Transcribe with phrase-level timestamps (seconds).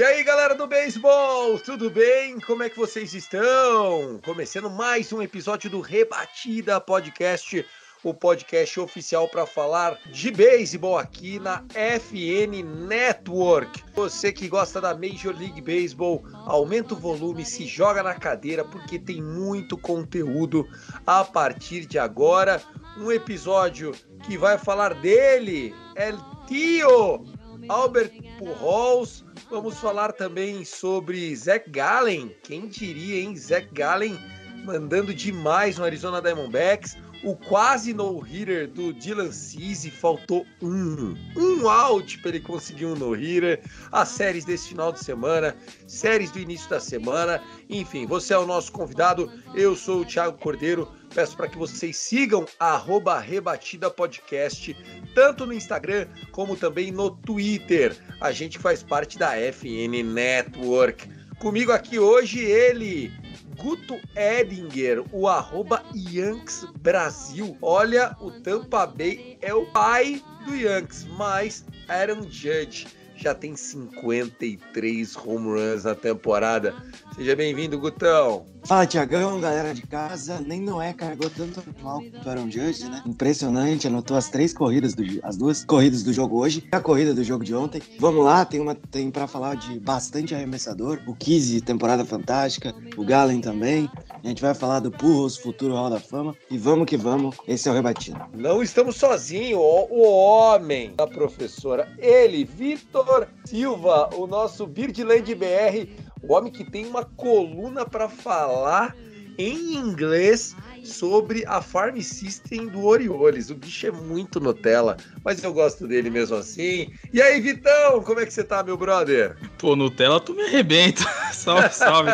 [0.00, 2.40] E aí, galera do beisebol, tudo bem?
[2.40, 4.18] Como é que vocês estão?
[4.24, 7.66] Começando mais um episódio do Rebatida Podcast
[8.02, 13.84] o podcast oficial para falar de beisebol aqui na FN Network.
[13.94, 18.98] Você que gosta da Major League Baseball, aumenta o volume, se joga na cadeira porque
[18.98, 20.66] tem muito conteúdo
[21.06, 22.62] a partir de agora.
[22.96, 23.92] Um episódio
[24.24, 27.39] que vai falar dele, El Tio
[27.70, 29.24] Albert Pujols.
[29.48, 32.34] Vamos falar também sobre Zach Gallen.
[32.42, 33.36] Quem diria, hein?
[33.36, 34.18] Zach Gallen
[34.64, 36.96] mandando demais no Arizona Diamondbacks.
[37.22, 43.62] O quase no-hitter do Dylan Cease, faltou um, um out para ele conseguir um no-hitter,
[43.92, 45.54] as séries desse final de semana,
[45.86, 50.38] séries do início da semana, enfim, você é o nosso convidado, eu sou o Thiago
[50.38, 54.76] Cordeiro, peço para que vocês sigam arroba Rebatida Podcast,
[55.14, 61.08] tanto no Instagram como também no Twitter, a gente faz parte da FN Network.
[61.38, 63.12] Comigo aqui hoje ele,
[63.56, 67.56] Guto Edinger, o arroba Yanks Brasil.
[67.60, 72.86] Olha, o Tampa Bay é o pai do Yanks, mas Aaron Judge
[73.20, 76.74] já tem 53 home runs na temporada.
[77.14, 78.46] Seja bem-vindo, Gutão.
[78.64, 80.40] Fala, Tiagão, galera de casa.
[80.40, 83.02] Nem Noé carregou tanto mal quanto o Aaron Judge, né?
[83.06, 87.22] Impressionante, anotou as três corridas, do, as duas corridas do jogo hoje, a corrida do
[87.22, 87.82] jogo de ontem.
[87.98, 91.00] Vamos lá, tem uma tem para falar de bastante arremessador.
[91.06, 92.74] O Kizzy, temporada fantástica.
[92.96, 93.90] O Galen também.
[94.22, 96.36] A gente vai falar do Purros, futuro Hall da Fama.
[96.50, 98.20] E vamos que vamos, esse é o Rebatido.
[98.34, 105.88] Não estamos sozinhos, o homem da professora, ele, Vitor Silva, o nosso Birdland BR,
[106.22, 108.94] o homem que tem uma coluna para falar
[109.38, 110.54] em inglês
[110.84, 113.50] sobre a Farm System do Orioles.
[113.50, 116.92] O bicho é muito Nutella, mas eu gosto dele mesmo assim.
[117.12, 119.36] E aí, Vitão, como é que você tá, meu brother?
[119.58, 121.04] Pô, Nutella, tu me arrebenta.
[121.32, 122.10] salve, salve.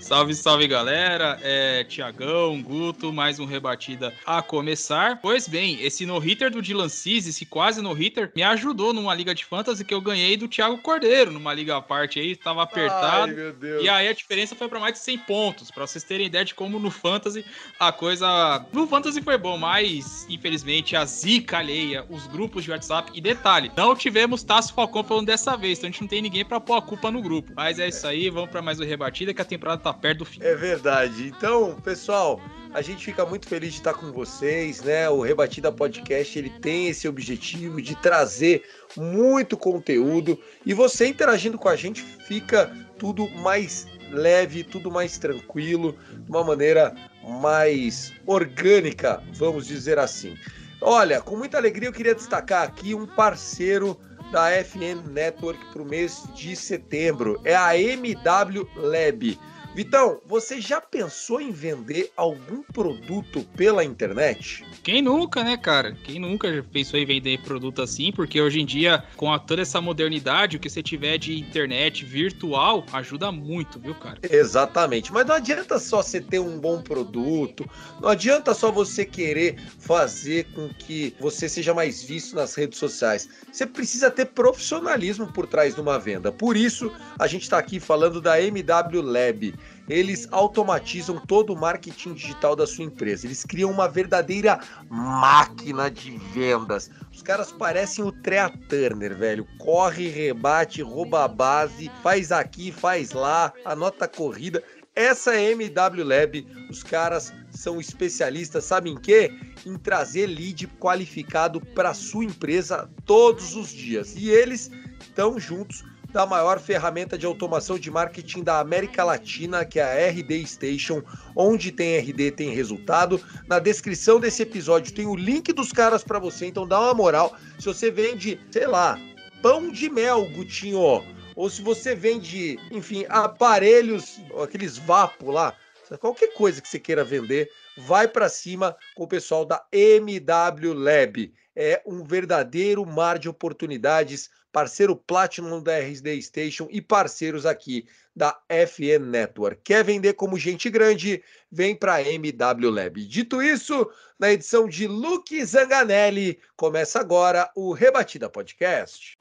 [0.00, 1.38] salve, salve, galera.
[1.42, 5.20] É Tiagão, Guto, mais um rebatida a começar.
[5.20, 9.44] Pois bem, esse no-hitter do Dylan Cis, esse quase no-hitter, me ajudou numa liga de
[9.44, 13.30] fantasy que eu ganhei do Thiago Cordeiro, numa liga à parte aí, tava apertado.
[13.30, 13.84] Ai, meu Deus.
[13.84, 16.54] E aí a diferença foi para mais de 100 pontos, para vocês terem ideia de
[16.54, 17.44] como no fantasy
[17.78, 18.64] a coisa.
[18.72, 23.10] No Fantasy foi bom, mas infelizmente a zica alheia, os grupos de WhatsApp.
[23.14, 26.44] E detalhe, não tivemos Tasso Falcão falando dessa vez, então a gente não tem ninguém
[26.44, 27.52] para pôr a culpa no grupo.
[27.56, 30.24] Mas é isso aí, vamos para mais uma rebatida que a temporada tá perto do
[30.24, 30.40] fim.
[30.42, 31.26] É verdade.
[31.26, 32.40] Então, pessoal.
[32.74, 35.08] A gente fica muito feliz de estar com vocês, né?
[35.08, 38.64] O Rebatida Podcast ele tem esse objetivo de trazer
[38.94, 45.96] muito conteúdo e você interagindo com a gente fica tudo mais leve, tudo mais tranquilo,
[46.12, 46.94] de uma maneira
[47.40, 50.36] mais orgânica, vamos dizer assim.
[50.80, 53.98] Olha, com muita alegria eu queria destacar aqui um parceiro
[54.30, 59.38] da FN Network para o mês de setembro, é a MW Lab.
[59.76, 64.64] Vitão, você já pensou em vender algum produto pela internet?
[64.82, 65.92] Quem nunca, né, cara?
[66.02, 68.10] Quem nunca pensou em vender produto assim?
[68.10, 72.06] Porque hoje em dia, com a, toda essa modernidade, o que você tiver de internet
[72.06, 74.18] virtual ajuda muito, viu, cara?
[74.22, 75.12] Exatamente.
[75.12, 77.68] Mas não adianta só você ter um bom produto,
[78.00, 83.28] não adianta só você querer fazer com que você seja mais visto nas redes sociais.
[83.52, 86.32] Você precisa ter profissionalismo por trás de uma venda.
[86.32, 89.54] Por isso, a gente está aqui falando da MW Lab
[89.88, 93.26] eles automatizam todo o marketing digital da sua empresa.
[93.26, 94.60] Eles criam uma verdadeira
[94.90, 96.90] máquina de vendas.
[97.12, 99.46] Os caras parecem o Trea Turner, velho.
[99.58, 104.62] Corre, rebate, rouba a base, faz aqui, faz lá, anota a corrida.
[104.94, 109.30] Essa é MW Lab, os caras são especialistas, sabem em quê?
[109.66, 114.14] Em trazer lead qualificado para sua empresa todos os dias.
[114.16, 115.84] E eles estão juntos
[116.16, 121.02] da maior ferramenta de automação de marketing da América Latina, que é a RD Station.
[121.36, 123.20] Onde tem RD tem resultado.
[123.46, 127.36] Na descrição desse episódio tem o link dos caras para você, então dá uma moral.
[127.58, 128.98] Se você vende, sei lá,
[129.42, 131.04] pão de mel, Gutinho,
[131.36, 135.54] ou se você vende, enfim, aparelhos, aqueles vapo lá,
[136.00, 141.30] qualquer coisa que você queira vender, vai para cima com o pessoal da MW Lab.
[141.54, 147.86] é um verdadeiro mar de oportunidades, parceiro Platinum da RSD Station e parceiros aqui
[148.16, 149.60] da FN Network.
[149.62, 151.22] Quer vender como gente grande?
[151.52, 153.04] Vem para MW Lab.
[153.04, 153.86] Dito isso,
[154.18, 159.18] na edição de Luke Zanganelli, começa agora o Rebatida Podcast.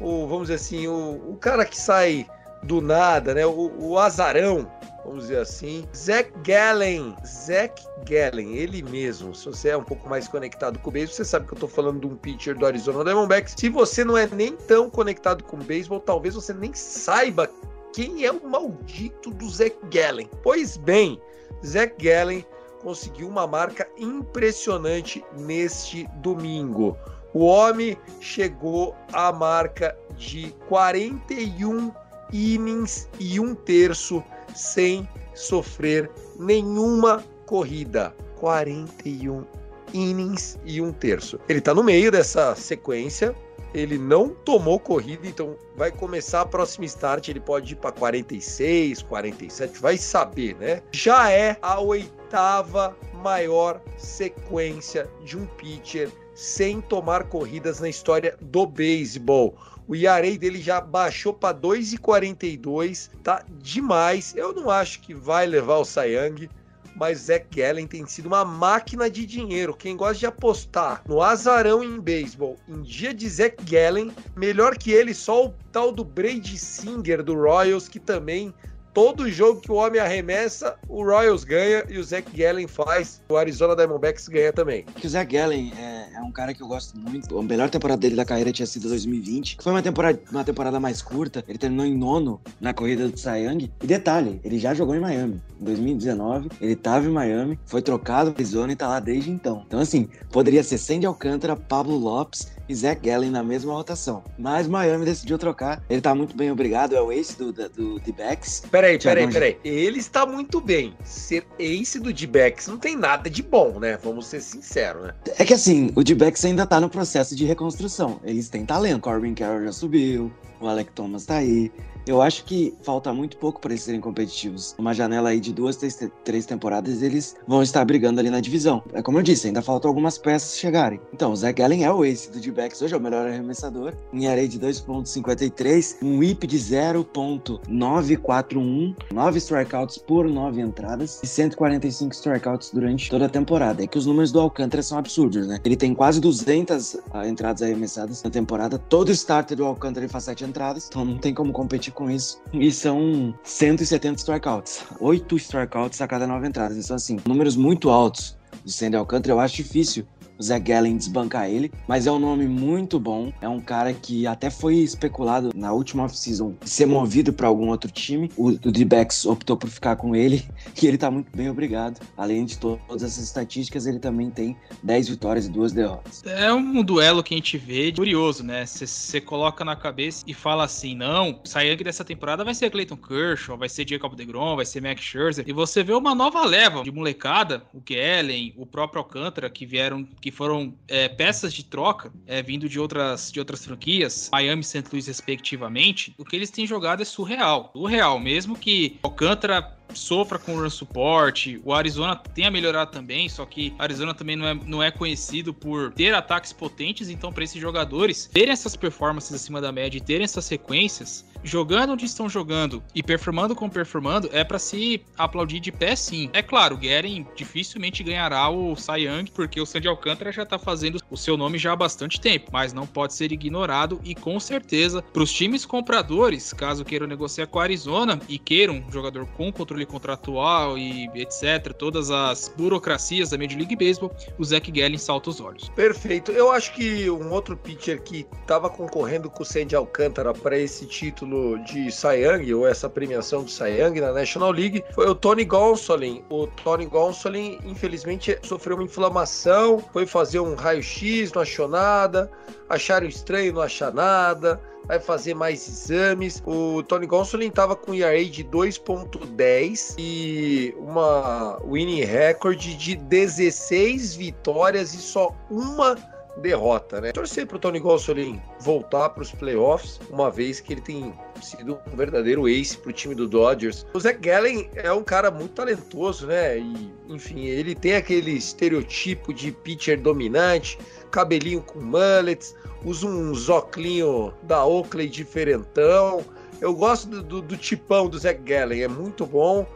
[0.00, 2.26] o vamos dizer assim, o, o cara que sai
[2.62, 3.46] do nada, né?
[3.46, 4.70] O, o azarão,
[5.04, 5.86] vamos dizer assim.
[5.96, 9.34] Zach Gallen, Zach Gallen, ele mesmo.
[9.34, 11.68] Se você é um pouco mais conectado com o beisebol, você sabe que eu tô
[11.68, 13.54] falando de um pitcher do Arizona Diamondbacks.
[13.56, 17.48] Se você não é nem tão conectado com o beisebol, talvez você nem saiba
[17.92, 20.28] quem é o maldito do Zach Gallen.
[20.42, 21.20] Pois bem,
[21.64, 22.44] Zach Gallen
[22.82, 26.96] conseguiu uma marca impressionante neste domingo
[27.32, 31.92] O homem chegou à marca de 41
[32.32, 34.22] innings e um terço
[34.54, 38.14] sem sofrer nenhuma corrida.
[38.38, 39.44] 41
[39.92, 41.38] innings e um terço.
[41.48, 43.34] Ele tá no meio dessa sequência.
[43.72, 47.28] Ele não tomou corrida, então vai começar a próxima start.
[47.28, 50.82] Ele pode ir para 46, 47, vai saber, né?
[50.90, 56.10] Já é a oitava maior sequência de um pitcher
[56.40, 59.58] sem tomar corridas na história do beisebol.
[59.86, 64.34] O IAREI dele já baixou para 2,42, tá demais.
[64.34, 66.48] Eu não acho que vai levar o Sayang,
[66.96, 69.74] mas Zach Gallen tem sido uma máquina de dinheiro.
[69.74, 74.92] Quem gosta de apostar no azarão em beisebol em dia de Zach Gallen, melhor que
[74.92, 78.54] ele só o tal do Brady Singer do Royals, que também
[78.92, 83.22] todo jogo que o homem arremessa, o Royals ganha e o Zach Gallen faz.
[83.28, 84.84] O Arizona Diamondbacks ganha também.
[85.02, 87.38] O Zach Gallen é, é, um cara que eu gosto muito.
[87.38, 90.80] A melhor temporada dele da carreira tinha sido 2020, que foi uma temporada, uma temporada
[90.80, 91.44] mais curta.
[91.48, 93.70] Ele terminou em nono na corrida do Young.
[93.82, 95.40] E detalhe, ele já jogou em Miami.
[95.60, 99.62] Em 2019, ele tava em Miami, foi trocado para Arizona e tá lá desde então.
[99.66, 104.22] Então, assim, poderia ser Sandy Alcântara, Pablo Lopes e Zach Gallen na mesma rotação.
[104.38, 105.82] Mas Miami decidiu trocar.
[105.90, 106.94] Ele tá muito bem, obrigado.
[106.94, 108.62] É o ace do, do, do D-Backs.
[108.80, 109.58] Peraí, peraí, peraí.
[109.62, 110.94] Ele está muito bem.
[111.04, 113.98] Ser ace do D-Backs não tem nada de bom, né?
[114.02, 115.14] Vamos ser sinceros, né?
[115.38, 118.20] É que assim, o D-Backs ainda tá no processo de reconstrução.
[118.24, 119.02] Eles têm talento.
[119.02, 121.72] Corbin Carroll já subiu, o Alec Thomas tá aí.
[122.06, 124.74] Eu acho que falta muito pouco para eles serem competitivos.
[124.78, 128.82] Uma janela aí de duas, três, três, temporadas, eles vão estar brigando ali na divisão.
[128.92, 130.98] É como eu disse, ainda faltam algumas peças chegarem.
[131.12, 133.92] Então, o Zach Allen é o ace do D-backs hoje, é o melhor arremessador.
[134.12, 142.14] Em areia de 2.53, um whip de 0.941, 9 strikeouts por 9 entradas e 145
[142.14, 143.84] strikeouts durante toda a temporada.
[143.84, 145.58] É que os números do Alcântara são absurdos, né?
[145.64, 148.78] Ele tem quase 200 ah, entradas arremessadas na temporada.
[148.78, 152.40] Todo starter do Alcântara ele faz 7 entradas, então não tem como competir com isso.
[152.52, 154.84] E são 170 strikeouts.
[155.00, 156.76] 8 strikeouts a cada 9 entradas.
[156.76, 159.32] Então, assim, números muito altos do Sandy Alcântara.
[159.32, 160.06] Eu acho difícil
[160.42, 163.32] Zach Gallen desbancar ele, mas é um nome muito bom.
[163.40, 167.90] É um cara que até foi especulado na última off-season ser movido para algum outro
[167.90, 168.30] time.
[168.36, 170.44] O, o D-Backs optou por ficar com ele
[170.80, 172.00] e ele tá muito bem, obrigado.
[172.16, 176.22] Além de todas essas estatísticas, ele também tem 10 vitórias e 2 derrotas.
[176.24, 178.64] É um duelo que a gente vê curioso, né?
[178.66, 183.56] Você coloca na cabeça e fala assim: não, Sayang dessa temporada vai ser Clayton Kershaw,
[183.56, 185.44] vai ser Jacob DeGrom, vai ser Max Scherzer.
[185.46, 190.06] E você vê uma nova leva de molecada, o Gallen, o próprio Alcântara, que vieram,
[190.20, 194.60] que que foram é, peças de troca é, vindo de outras, de outras franquias, Miami
[194.60, 194.84] e St.
[194.90, 197.70] Louis respectivamente, o que eles têm jogado é surreal.
[197.74, 201.58] Surreal, mesmo que Alcântara sofra com run support.
[201.64, 205.52] O Arizona tem a melhorar também, só que Arizona também não é, não é conhecido
[205.52, 210.00] por ter ataques potentes, então para esses jogadores terem essas performances acima da média e
[210.00, 215.60] terem essas sequências, jogando onde estão jogando e performando como performando, é para se aplaudir
[215.60, 216.30] de pé sim.
[216.32, 220.58] É claro, o Guerin dificilmente ganhará o Cy Young, porque o Sandy Alcântara já tá
[220.58, 224.38] fazendo o seu nome já há bastante tempo, mas não pode ser ignorado e com
[224.38, 229.26] certeza para os times compradores, caso queiram negociar com a Arizona e queiram um jogador
[229.26, 234.98] com controle contratual e etc., todas as burocracias da Major League Baseball, o Zach Gallen
[234.98, 235.68] salta os olhos.
[235.70, 236.32] Perfeito.
[236.32, 240.86] Eu acho que um outro pitcher que estava concorrendo com o Sandy Alcântara para esse
[240.86, 241.29] título
[241.64, 246.24] de Cy Young, ou essa premiação do Young na National League, foi o Tony Gonsolin.
[246.30, 252.30] O Tony Gonsolin, infelizmente, sofreu uma inflamação, foi fazer um raio-x, não achou nada,
[252.68, 256.42] acharam estranho, não achar nada vai fazer mais exames.
[256.44, 264.92] O Tony Gonsolin estava com ERA de 2.10 e uma winning record de 16 vitórias
[264.92, 265.96] e só uma
[266.40, 267.12] derrota, né?
[267.12, 271.78] Torcer para o Tony Gonsolin voltar para os playoffs, uma vez que ele tem sido
[271.92, 273.86] um verdadeiro ace para o time do Dodgers.
[273.94, 276.58] O Zach Gallen é um cara muito talentoso, né?
[276.58, 280.78] E, enfim, ele tem aquele estereotipo de pitcher dominante,
[281.10, 286.24] cabelinho com mullets, usa um zoclinho da Oakley diferentão.
[286.60, 289.66] Eu gosto do, do, do tipão do Zach Gallen, é muito bom.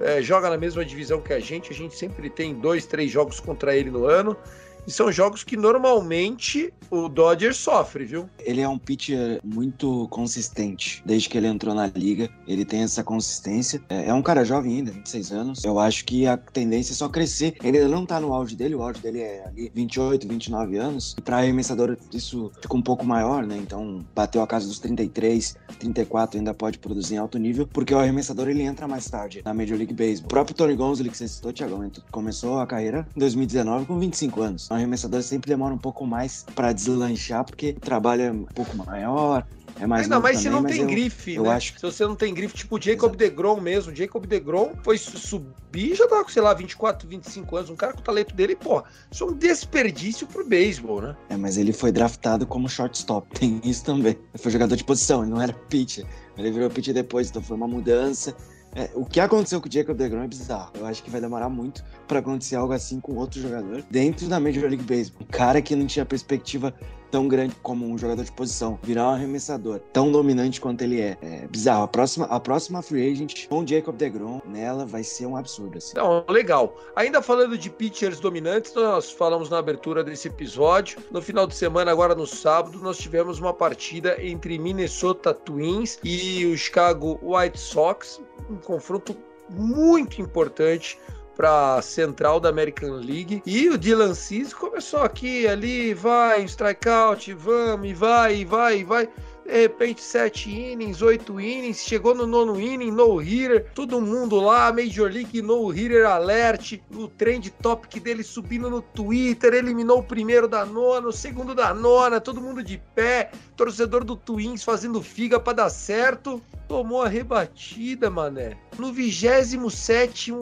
[0.00, 3.38] É, joga na mesma divisão que a gente, a gente sempre tem dois, três jogos
[3.38, 4.36] contra ele no ano.
[4.86, 8.28] E são jogos que normalmente o Dodgers sofre, viu?
[8.38, 11.02] Ele é um pitcher muito consistente.
[11.06, 13.80] Desde que ele entrou na liga, ele tem essa consistência.
[13.88, 15.64] É, é um cara jovem ainda, 26 anos.
[15.64, 17.54] Eu acho que a tendência é só crescer.
[17.62, 21.14] Ele não tá no auge dele, o auge dele é ali 28, 29 anos.
[21.18, 23.56] E pra arremessador isso fica um pouco maior, né?
[23.56, 27.98] Então bateu a casa dos 33, 34 ainda pode produzir em alto nível, porque o
[27.98, 30.26] arremessador ele entra mais tarde na Major League Baseball.
[30.26, 34.42] O próprio Tony Gonsolin, que você citou, Thiago, começou a carreira em 2019 com 25
[34.42, 38.44] anos O arremessador sempre demora um pouco mais para deslanchar, porque o trabalho é um
[38.44, 39.46] pouco maior,
[39.78, 41.50] é mais Ainda mais se também, não tem eu, grife, eu né?
[41.50, 43.94] acho Se você não tem grife, tipo o Jacob DeGrom mesmo.
[43.94, 47.70] Jacob DeGrom foi subir já tava com, sei lá, 24, 25 anos.
[47.70, 48.82] Um cara com o talento dele, pô,
[49.12, 51.16] isso é um desperdício pro beisebol, né?
[51.28, 53.28] É, mas ele foi draftado como shortstop.
[53.38, 54.18] Tem isso também.
[54.34, 56.04] Ele foi jogador de posição, ele não era pitcher.
[56.36, 58.34] Ele virou pitcher depois, então foi uma mudança.
[58.74, 60.72] É, o que aconteceu com o Jacob DeGrom é bizarro.
[60.78, 64.40] Eu acho que vai demorar muito para acontecer algo assim com outro jogador dentro da
[64.40, 65.22] Major League Baseball.
[65.22, 66.74] Um cara que não tinha perspectiva
[67.14, 71.16] tão grande como um jogador de posição, virar um arremessador tão dominante quanto ele é.
[71.22, 71.84] É bizarro.
[71.84, 75.78] A próxima, a próxima free agent com Jacob DeGrom nela vai ser um absurdo.
[75.78, 75.96] Assim.
[75.96, 76.76] Não, legal.
[76.96, 80.98] Ainda falando de pitchers dominantes, nós falamos na abertura desse episódio.
[81.12, 86.44] No final de semana, agora no sábado, nós tivemos uma partida entre Minnesota Twins e
[86.46, 89.16] o Chicago White Sox, um confronto
[89.50, 90.98] muito importante
[91.36, 93.42] para central da American League.
[93.44, 99.08] E o Dylan Cease começou aqui, ali, vai, strikeout, vamos, vai, vai, vai.
[99.44, 104.72] De repente, sete innings, oito innings, chegou no nono inning, no hitter, todo mundo lá,
[104.72, 110.48] Major League no hitter alert, o trend topic dele subindo no Twitter, eliminou o primeiro
[110.48, 115.38] da nona, o segundo da nona, todo mundo de pé, torcedor do Twins fazendo figa
[115.38, 118.56] para dar certo, tomou a rebatida, mané.
[118.78, 120.32] No 27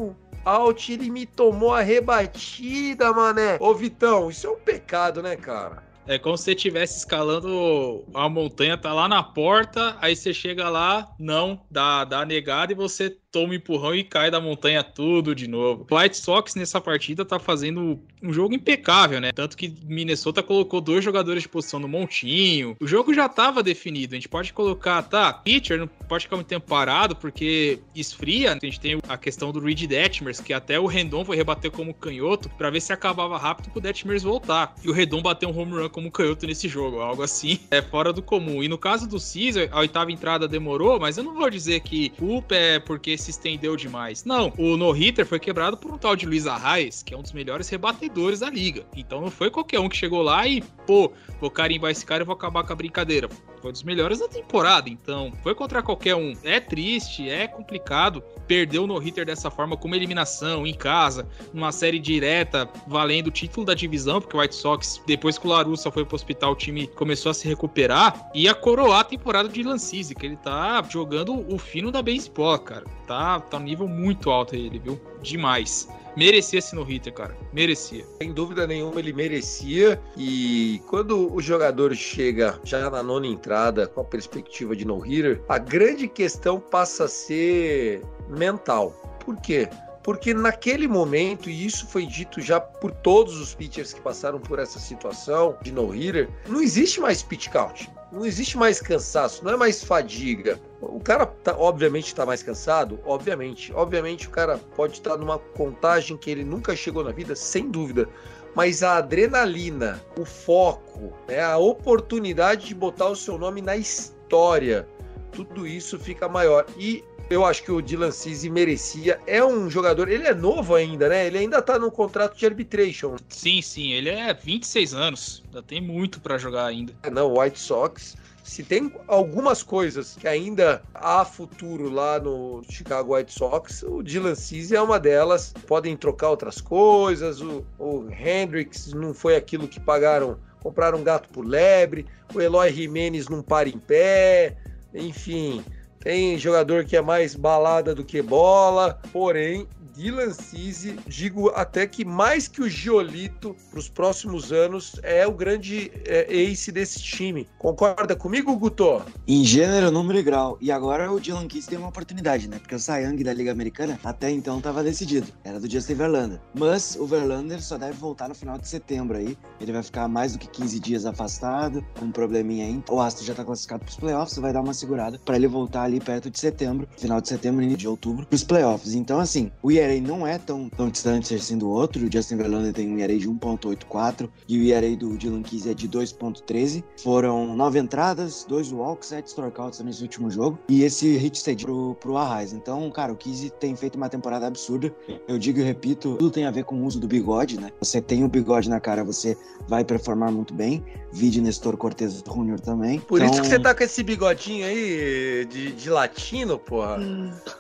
[0.45, 3.57] out, ele me tomou a rebatida, mané.
[3.61, 5.92] Ô, Vitão, isso é um pecado, né, cara?
[6.07, 10.69] É como se você estivesse escalando a montanha, tá lá na porta, aí você chega
[10.69, 15.35] lá, não, dá, dá negada e você toma um empurrão e cai da montanha tudo
[15.35, 15.87] de novo.
[15.91, 19.33] White Sox nessa partida tá fazendo um jogo impecável, né?
[19.33, 22.77] Tanto que Minnesota colocou dois jogadores de posição no montinho.
[22.79, 24.15] O jogo já tava definido.
[24.15, 28.53] A gente pode colocar, tá, pitcher não pode ficar muito tempo parado porque esfria.
[28.53, 31.95] A gente tem a questão do Reed Detmers, que até o Rendon foi rebater como
[31.95, 34.75] canhoto para ver se acabava rápido pro Detmers voltar.
[34.85, 37.59] E o Rendon bateu um home run como canhoto nesse jogo, algo assim.
[37.73, 38.63] É fora do comum.
[38.63, 42.11] E no caso do Caesar, a oitava entrada demorou, mas eu não vou dizer que
[42.11, 44.25] culpa é porque se estendeu demais.
[44.25, 47.33] Não, o no-hitter foi quebrado por um tal de Luiz Arraes, que é um dos
[47.33, 48.85] melhores rebatedores da liga.
[48.97, 52.27] Então não foi qualquer um que chegou lá e, pô, vou carimbar esse cara e
[52.27, 53.29] vou acabar com a brincadeira.
[53.63, 56.37] Foi dos melhores da temporada, então foi contra qualquer um.
[56.43, 58.21] É triste, é complicado.
[58.49, 63.31] Perdeu o no-hitter dessa forma, com uma eliminação em casa, numa série direta, valendo o
[63.31, 66.57] título da divisão, porque o White Sox, depois que o Larussa foi pro hospital, o
[66.57, 70.83] time começou a se recuperar e a coroar a temporada de Lancise, que ele tá
[70.91, 72.85] jogando o fino da baseball, cara.
[73.07, 75.01] Tá, tá um nível muito alto ele, viu?
[75.23, 75.89] Demais.
[76.17, 77.37] Merecia esse no-hitter, cara.
[77.53, 78.05] Merecia.
[78.19, 80.01] Sem dúvida nenhuma, ele merecia.
[80.17, 85.59] E quando o jogador chega já na nona entrada com a perspectiva de no-hitter, a
[85.59, 88.91] grande questão passa a ser mental.
[89.25, 89.69] Por quê?
[90.03, 94.59] Porque naquele momento, e isso foi dito já por todos os pitchers que passaram por
[94.59, 97.89] essa situação de no-hitter, não existe mais pitch count.
[98.11, 100.61] Não existe mais cansaço, não é mais fadiga.
[100.83, 103.73] O cara, tá, obviamente, está mais cansado, obviamente.
[103.73, 108.09] Obviamente, o cara pode estar numa contagem que ele nunca chegou na vida, sem dúvida.
[108.55, 114.87] Mas a adrenalina, o foco, né, a oportunidade de botar o seu nome na história,
[115.31, 116.67] tudo isso fica maior.
[116.77, 119.19] E eu acho que o Dylan Cease merecia.
[119.27, 121.27] É um jogador, ele é novo ainda, né?
[121.27, 123.17] Ele ainda tá no contrato de arbitration.
[123.29, 125.43] Sim, sim, ele é 26 anos.
[125.47, 126.93] Ainda tem muito para jogar ainda.
[127.11, 128.17] Não, White Sox.
[128.43, 134.35] Se tem algumas coisas que ainda há futuro lá no Chicago White Sox, o Dylan
[134.35, 135.55] Cease é uma delas.
[135.67, 137.41] Podem trocar outras coisas.
[137.41, 142.05] O, o Hendricks não foi aquilo que pagaram, compraram um gato por lebre.
[142.35, 144.57] O Eloy Jimenez não para em pé.
[144.93, 145.65] Enfim,
[146.01, 152.05] tem jogador que é mais balada do que bola, porém, Dylan Cease, digo até que
[152.05, 157.49] mais que o Giolito para os próximos anos é o grande é, ace desse time.
[157.59, 159.03] Concorda comigo, Guto?
[159.27, 160.57] Em gênero, número e grau.
[160.61, 162.59] E agora o Dylan Cease tem uma oportunidade, né?
[162.59, 165.27] Porque o Young da Liga Americana até então estava decidido.
[165.45, 166.41] Era do Justin Verlander.
[166.55, 169.37] Mas o Verlander só deve voltar no final de setembro aí.
[169.61, 172.83] Ele vai ficar mais do que 15 dias afastado, com um probleminha aí.
[172.89, 175.83] O Astro já está classificado para os playoffs, vai dar uma segurada para ele voltar
[175.83, 178.95] ali perto de setembro, final de setembro, início de outubro, para os playoffs.
[178.95, 182.07] Então, assim, o ERA não é tão, tão distante assim do outro.
[182.07, 185.75] O Justin Verlander tem um ERA de 1.84 e o ERA do Dylan Keys é
[185.75, 186.83] de 2.13.
[187.03, 191.95] Foram nove entradas, dois walks, sete strikeouts nesse último jogo e esse hit stage pro,
[191.97, 192.53] pro Arraes.
[192.53, 194.95] Então, cara, o Keys tem feito uma temporada absurda.
[195.27, 197.71] Eu digo e repito, tudo tem a ver com o uso do bigode, né?
[197.81, 200.83] Você tem o bigode na cara, você vai performar muito bem.
[201.13, 202.59] Vide Nestor Cortez Jr.
[202.61, 202.99] também.
[203.01, 203.33] Por então...
[203.33, 206.99] isso que você tá com esse bigodinho aí de, de latino, porra.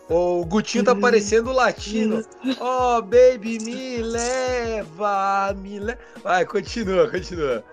[0.08, 2.56] O Gutinho tá parecendo latino cantando.
[2.60, 5.98] Oh, baby, me leva, me leva.
[6.22, 7.64] Vai, continua, continua.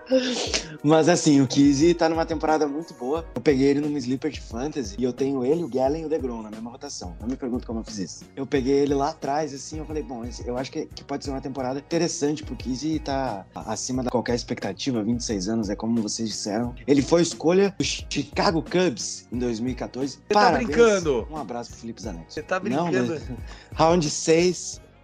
[0.82, 3.24] Mas assim, o Kizzy tá numa temporada muito boa.
[3.34, 6.08] Eu peguei ele numa Sleeper de Fantasy e eu tenho ele, o Galen e o
[6.08, 7.16] DeGrom na mesma rotação.
[7.20, 8.24] Não me pergunto como eu fiz isso.
[8.34, 11.30] Eu peguei ele lá atrás, assim, eu falei, bom, eu acho que, que pode ser
[11.30, 16.28] uma temporada interessante pro Kizzy tá acima da qualquer expectativa, 26 anos, é como vocês
[16.28, 16.74] disseram.
[16.86, 20.14] Ele foi escolha do Chicago Cubs em 2014.
[20.14, 21.26] Você tá brincando?
[21.30, 22.34] Um abraço pro Felipe Zanetti.
[22.34, 23.14] Você tá brincando?
[23.14, 23.36] Não,
[23.74, 24.29] round 6,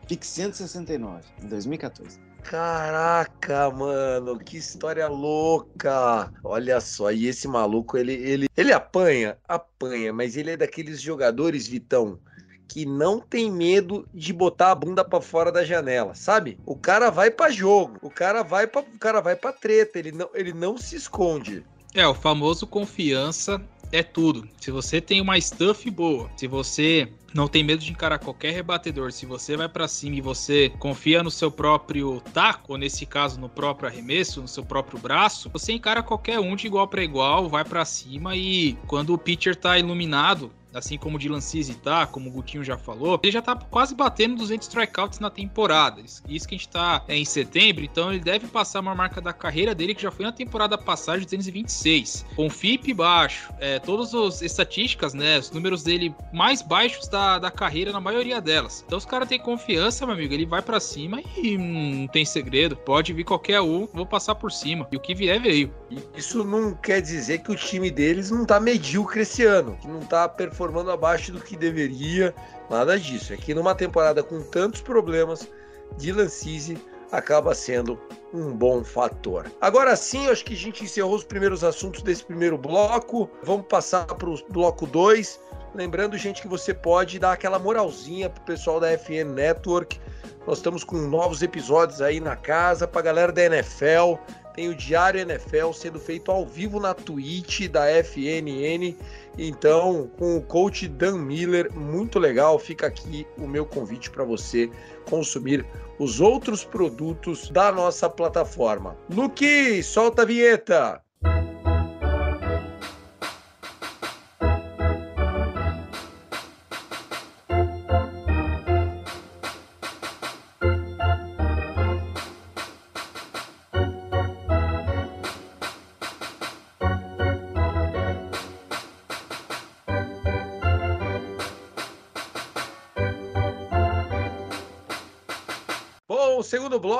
[0.06, 2.20] pick 169, em 2014.
[2.42, 6.32] Caraca, mano, que história louca!
[6.44, 11.66] Olha só, e esse maluco, ele, ele, ele apanha, apanha, mas ele é daqueles jogadores,
[11.66, 12.20] Vitão,
[12.68, 16.56] que não tem medo de botar a bunda para fora da janela, sabe?
[16.64, 20.12] O cara vai para jogo, o cara vai para, o cara vai para treta, ele
[20.12, 21.64] não, ele não se esconde.
[21.94, 23.60] É, o famoso confiança
[23.92, 24.48] é tudo.
[24.60, 29.12] Se você tem uma stuff boa, se você não tem medo de encarar qualquer rebatedor,
[29.12, 33.38] se você vai para cima e você confia no seu próprio taco, ou nesse caso
[33.38, 37.48] no próprio arremesso, no seu próprio braço, você encara qualquer um de igual para igual,
[37.48, 42.06] vai para cima e quando o pitcher tá iluminado, assim como o Dylan Cease tá,
[42.06, 46.02] como o Gutinho já falou, ele já tá quase batendo 200 strikeouts na temporada.
[46.28, 49.32] Isso que a gente tá é, em setembro, então ele deve passar uma marca da
[49.32, 52.26] carreira dele que já foi na temporada passada de 226.
[52.36, 57.50] Com FIP baixo, é, todas as estatísticas, né, os números dele mais baixos da, da
[57.50, 58.84] carreira na maioria delas.
[58.86, 62.24] Então os caras têm confiança, meu amigo, ele vai para cima e hum, não tem
[62.24, 62.76] segredo.
[62.76, 64.86] Pode vir qualquer um, vou passar por cima.
[64.92, 65.72] E o que vier veio.
[66.16, 70.00] Isso não quer dizer que o time deles não tá medíocre esse ano, que não
[70.00, 72.34] tá performando performando abaixo do que deveria,
[72.68, 73.32] nada disso.
[73.32, 75.48] É que numa temporada com tantos problemas,
[75.96, 76.76] Dylan Cease
[77.12, 78.00] acaba sendo
[78.34, 79.46] um bom fator.
[79.60, 83.30] Agora sim, acho que a gente encerrou os primeiros assuntos desse primeiro bloco.
[83.44, 85.40] Vamos passar para o bloco 2.
[85.74, 90.00] Lembrando, gente, que você pode dar aquela moralzinha pro pessoal da FN Network.
[90.46, 94.16] Nós estamos com novos episódios aí na casa para galera da NFL.
[94.56, 98.96] Tem o Diário NFL sendo feito ao vivo na Twitch da FNN.
[99.38, 102.58] Então, com o coach Dan Miller, muito legal.
[102.58, 104.70] Fica aqui o meu convite para você
[105.08, 105.66] consumir
[105.98, 108.96] os outros produtos da nossa plataforma.
[109.10, 111.05] Luque, solta a vinheta!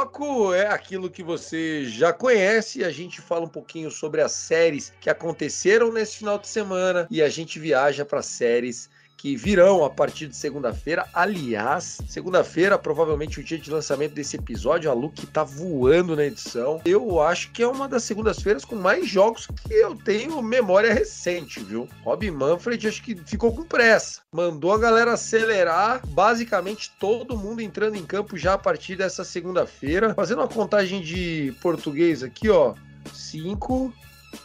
[0.07, 2.85] Bloco é aquilo que você já conhece.
[2.85, 7.21] A gente fala um pouquinho sobre as séries que aconteceram nesse final de semana e
[7.21, 11.07] a gente viaja para séries que virão a partir de segunda-feira.
[11.13, 16.81] Aliás, segunda-feira, provavelmente o dia de lançamento desse episódio, a Luke tá voando na edição.
[16.85, 21.61] Eu acho que é uma das segundas-feiras com mais jogos que eu tenho memória recente,
[21.61, 21.89] viu?
[22.05, 24.21] Rob Manfred acho que ficou com pressa.
[24.31, 30.15] Mandou a galera acelerar, basicamente todo mundo entrando em campo já a partir dessa segunda-feira.
[30.15, 32.75] Fazendo uma contagem de português aqui, ó.
[33.13, 33.93] 5,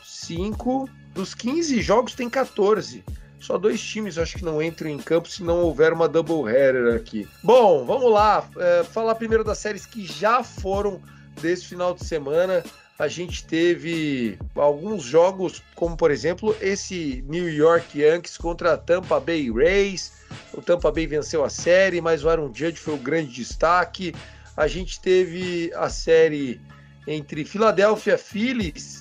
[0.04, 3.04] 5, dos 15 jogos tem 14.
[3.42, 6.96] Só dois times acho que não entram em campo se não houver uma double header
[6.96, 7.28] aqui.
[7.44, 8.48] Bom, vamos lá.
[8.56, 11.02] É, falar primeiro das séries que já foram
[11.42, 12.64] desse final de semana.
[13.00, 19.20] A gente teve alguns jogos, como por exemplo esse New York Yankees contra a Tampa
[19.20, 20.14] Bay Rays.
[20.54, 24.14] O Tampa Bay venceu a série, mas o Aaron Judge foi o grande destaque.
[24.56, 26.62] A gente teve a série
[27.08, 29.01] entre Philadelphia Phillies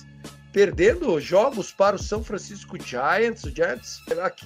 [0.51, 4.01] perdendo jogos para o São Francisco Giants, o Giants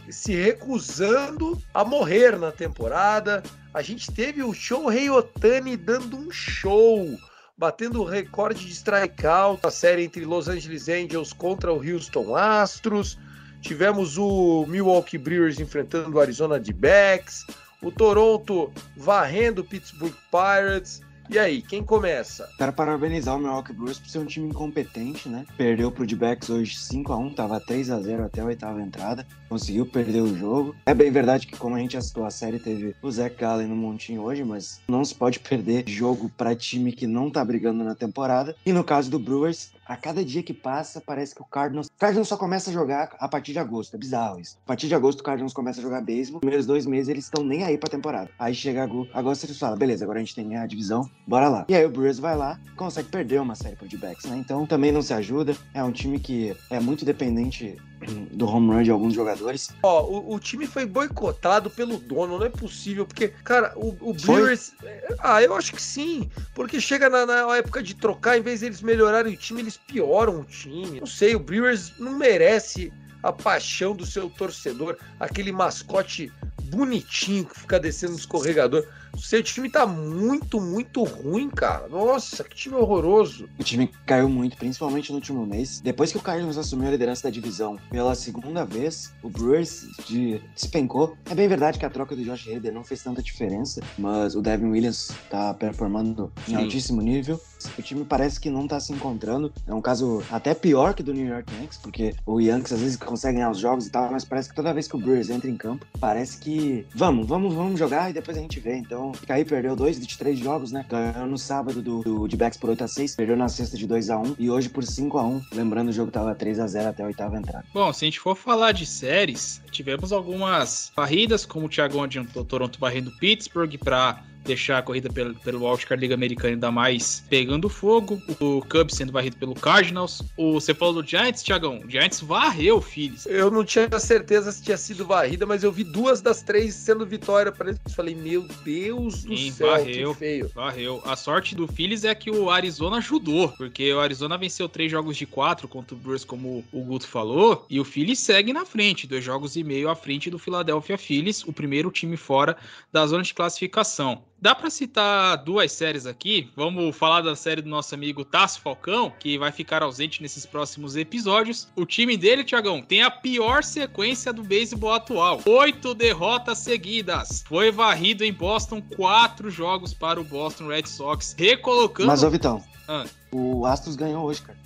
[0.09, 3.41] se recusando a morrer na temporada.
[3.73, 7.17] A gente teve o Shohei Otani dando um show,
[7.57, 13.17] batendo o recorde de strikeout, a série entre Los Angeles Angels contra o Houston Astros.
[13.61, 17.45] Tivemos o Milwaukee Brewers enfrentando o Arizona D-Backs,
[17.81, 21.01] o Toronto varrendo o Pittsburgh Pirates.
[21.27, 22.47] E aí, quem começa?
[22.55, 25.43] Quero parabenizar o Milwaukee Brewers por ser um time incompetente, né?
[25.57, 29.25] Perdeu pro D-Backs hoje 5x1, tava 3x0 até a oitava entrada.
[29.49, 30.75] Conseguiu perder o jogo.
[30.85, 33.75] É bem verdade que, como a gente assistiu a série, teve o Zach Gallen no
[33.75, 37.95] montinho hoje, mas não se pode perder jogo para time que não tá brigando na
[37.95, 38.55] temporada.
[38.63, 41.87] E no caso do Brewers, a cada dia que passa, parece que o Cardinals.
[41.87, 43.95] O Cardinals só começa a jogar a partir de agosto.
[43.95, 44.57] É bizarro isso.
[44.63, 46.35] A partir de agosto, o Cardinals começa a jogar beisebol.
[46.35, 48.29] Nos primeiros dois meses, eles estão nem aí pra temporada.
[48.39, 51.65] Aí chega agosto, eles falam: beleza, agora a gente tem a divisão bora lá.
[51.67, 54.37] E aí o Brewers vai lá, consegue perder uma série por D-backs, né?
[54.37, 55.55] Então também não se ajuda.
[55.73, 59.69] É um time que é muito dependente do home run de alguns jogadores.
[59.83, 64.13] Ó, o, o time foi boicotado pelo dono, não é possível, porque, cara, o, o
[64.13, 64.73] Brewers.
[65.19, 66.29] Ah, eu acho que sim.
[66.53, 70.41] Porque chega na, na, época de trocar, em vez deles melhorarem o time, eles pioram
[70.41, 70.99] o time.
[70.99, 72.91] Não sei, o Brewers não merece
[73.23, 76.31] a paixão do seu torcedor, aquele mascote
[76.65, 78.85] bonitinho que fica descendo no escorregador.
[79.17, 81.87] Seu time tá muito, muito ruim, cara.
[81.87, 83.49] Nossa, que time horroroso.
[83.59, 85.79] O time caiu muito, principalmente no último mês.
[85.79, 90.41] Depois que o Cardinals assumiu a liderança da divisão pela segunda vez, o Brewers de...
[90.53, 91.17] despencou.
[91.29, 94.41] É bem verdade que a troca do Josh Hader não fez tanta diferença, mas o
[94.41, 96.55] Devin Williams tá performando em Sim.
[96.55, 97.39] altíssimo nível.
[97.77, 99.51] O time parece que não tá se encontrando.
[99.67, 102.97] É um caso até pior que do New York Yankees, porque o Yankees às vezes
[102.97, 105.49] consegue ganhar os jogos e tal, mas parece que toda vez que o Brewers entra
[105.49, 108.75] em campo, parece que vamos, vamos, vamos jogar e depois a gente vê.
[108.75, 110.85] Então, fica aí, perdeu dois de três jogos, né?
[110.87, 113.87] Ganhou no sábado do, do de backs por 8 a 6 perdeu na sexta de
[113.87, 116.67] 2 a 1 e hoje por 5 a 1 Lembrando, o jogo tava 3 a
[116.67, 117.65] 0 até a oitava entrada.
[117.73, 122.43] Bom, se a gente for falar de séries, tivemos algumas varridas, como o Thiago adiantou,
[122.43, 127.67] Toronto varrendo Pittsburgh para deixar a corrida pelo, pelo Wildcard Liga Americana ainda mais pegando
[127.67, 128.21] fogo.
[128.39, 130.21] O Cubs sendo varrido pelo Cardinals.
[130.37, 131.81] O, você falou do Giants, Tiagão?
[131.85, 133.25] O Giants varreu o Phillies.
[133.25, 137.05] Eu não tinha certeza se tinha sido varrida, mas eu vi duas das três sendo
[137.05, 137.81] vitória para eles.
[137.95, 140.51] Falei, meu Deus do Sim, céu, varreu, que feio.
[140.53, 141.01] Varreu.
[141.05, 145.17] A sorte do Phillies é que o Arizona ajudou, porque o Arizona venceu três jogos
[145.17, 149.07] de quatro contra o Brewers, como o Guto falou, e o Phillies segue na frente,
[149.07, 152.55] dois jogos e meio à frente do Philadelphia Phillies, o primeiro time fora
[152.91, 154.23] da zona de classificação.
[154.39, 156.51] Dá para citar duas séries aqui.
[156.55, 160.95] Vamos falar da série do nosso amigo Tasso Falcão, que vai ficar ausente nesses próximos
[160.95, 161.67] episódios.
[161.75, 167.43] O time dele, Tiagão, tem a pior sequência do beisebol atual: oito derrotas seguidas.
[167.47, 172.07] Foi varrido em Boston, quatro jogos para o Boston Red Sox, recolocando.
[172.07, 173.05] Mas, ô Vitão, ah.
[173.31, 174.59] o Astros ganhou hoje, cara.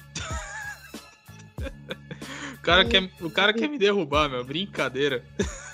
[2.56, 4.44] o, cara quer, o cara quer me derrubar, meu.
[4.44, 5.24] Brincadeira.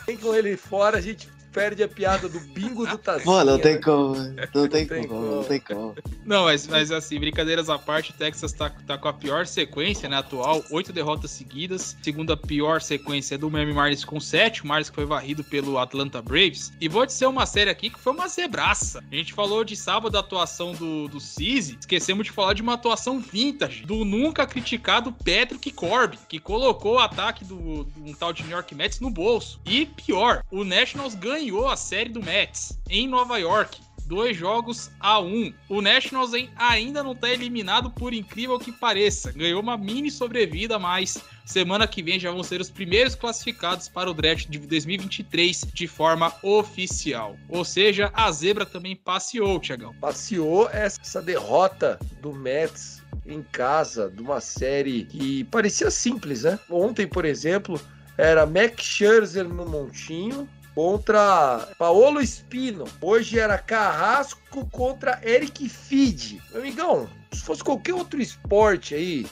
[0.05, 3.23] Tem com ele fora, a gente perde a piada do bingo do Tazinha.
[3.23, 4.13] Pô, não tem como.
[4.53, 5.95] Não tem, não como, não tem como.
[6.25, 10.09] Não, mas, mas assim, brincadeiras à parte, o Texas tá, tá com a pior sequência,
[10.09, 11.95] né, atual, oito derrotas seguidas.
[12.03, 15.79] Segunda pior sequência é do Miami Marlins com sete, o Marlins que foi varrido pelo
[15.79, 16.73] Atlanta Braves.
[16.81, 19.01] E vou dizer uma série aqui que foi uma zebraça.
[19.09, 22.73] A gente falou de sábado a atuação do, do Cisi, esquecemos de falar de uma
[22.73, 28.33] atuação vintage, do nunca criticado Patrick Corbin, que colocou o ataque do, do um tal
[28.33, 29.61] de New York Mets no bolso.
[29.65, 33.79] E pior, o Nationals ganha ganhou a série do Mets em Nova York.
[34.07, 35.53] Dois jogos a um.
[35.69, 39.31] O Nationals ainda não está eliminado, por incrível que pareça.
[39.31, 44.09] Ganhou uma mini sobrevida, mas semana que vem já vão ser os primeiros classificados para
[44.09, 47.35] o draft de 2023 de forma oficial.
[47.47, 49.93] Ou seja, a zebra também passeou, Tiagão.
[50.01, 56.59] Passeou essa derrota do Mets em casa, de uma série que parecia simples, né?
[56.69, 57.79] Ontem, por exemplo,
[58.17, 62.83] era Max Scherzer no montinho, contra Paolo Espino.
[63.01, 66.41] Hoje era Carrasco contra Eric Fide.
[66.51, 69.25] Meu amigão, se fosse qualquer outro esporte aí,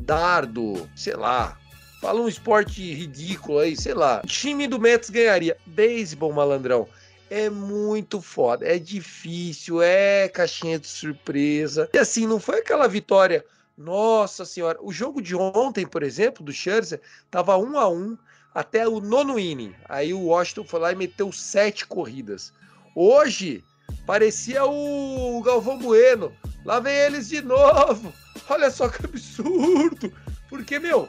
[0.00, 1.56] dardo, sei lá,
[2.00, 4.20] fala um esporte ridículo aí, sei lá.
[4.24, 5.56] O time do Mets ganharia.
[5.64, 6.88] Beisebol, malandrão.
[7.30, 11.88] É muito foda, é difícil, é caixinha de surpresa.
[11.92, 13.44] E assim, não foi aquela vitória.
[13.76, 18.18] Nossa senhora, o jogo de ontem, por exemplo, do Scherzer, tava um a um
[18.54, 19.74] até o nono inning.
[19.88, 22.52] Aí o Washington foi lá e meteu sete corridas.
[22.94, 23.64] Hoje,
[24.06, 26.32] parecia o Galvão Bueno.
[26.64, 28.12] Lá vem eles de novo.
[28.48, 30.12] Olha só que absurdo.
[30.48, 31.08] Porque, meu,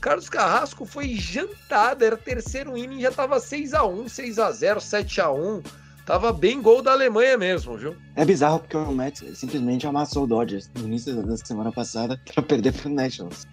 [0.00, 2.04] Carlos Carrasco foi jantado.
[2.04, 5.62] Era terceiro inning, já tava 6 a 1 6 a 0 7 a 1
[6.04, 7.96] tava bem gol da Alemanha mesmo, viu?
[8.16, 12.42] É bizarro porque o Mets simplesmente amassou o Dodgers no início da semana passada para
[12.42, 13.46] perder pro Nationals.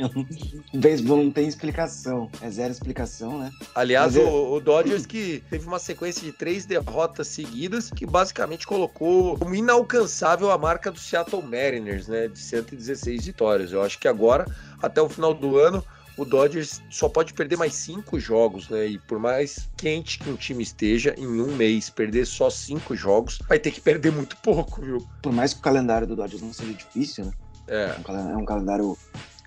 [0.73, 3.51] O beisebol não tem explicação, é zero explicação, né?
[3.73, 9.37] Aliás, o, o, Dodgers que teve uma sequência de três derrotas seguidas que basicamente colocou
[9.37, 12.27] como inalcançável a marca do Seattle Mariners, né?
[12.27, 13.71] De 116 vitórias.
[13.71, 14.45] Eu acho que agora,
[14.81, 15.83] até o final do ano,
[16.21, 18.85] o Dodgers só pode perder mais cinco jogos, né?
[18.87, 23.39] E por mais quente que um time esteja, em um mês, perder só cinco jogos,
[23.47, 25.05] vai ter que perder muito pouco, viu?
[25.21, 27.31] Por mais que o calendário do Dodgers não seja difícil, né?
[27.67, 27.95] É.
[27.95, 28.97] É um calendário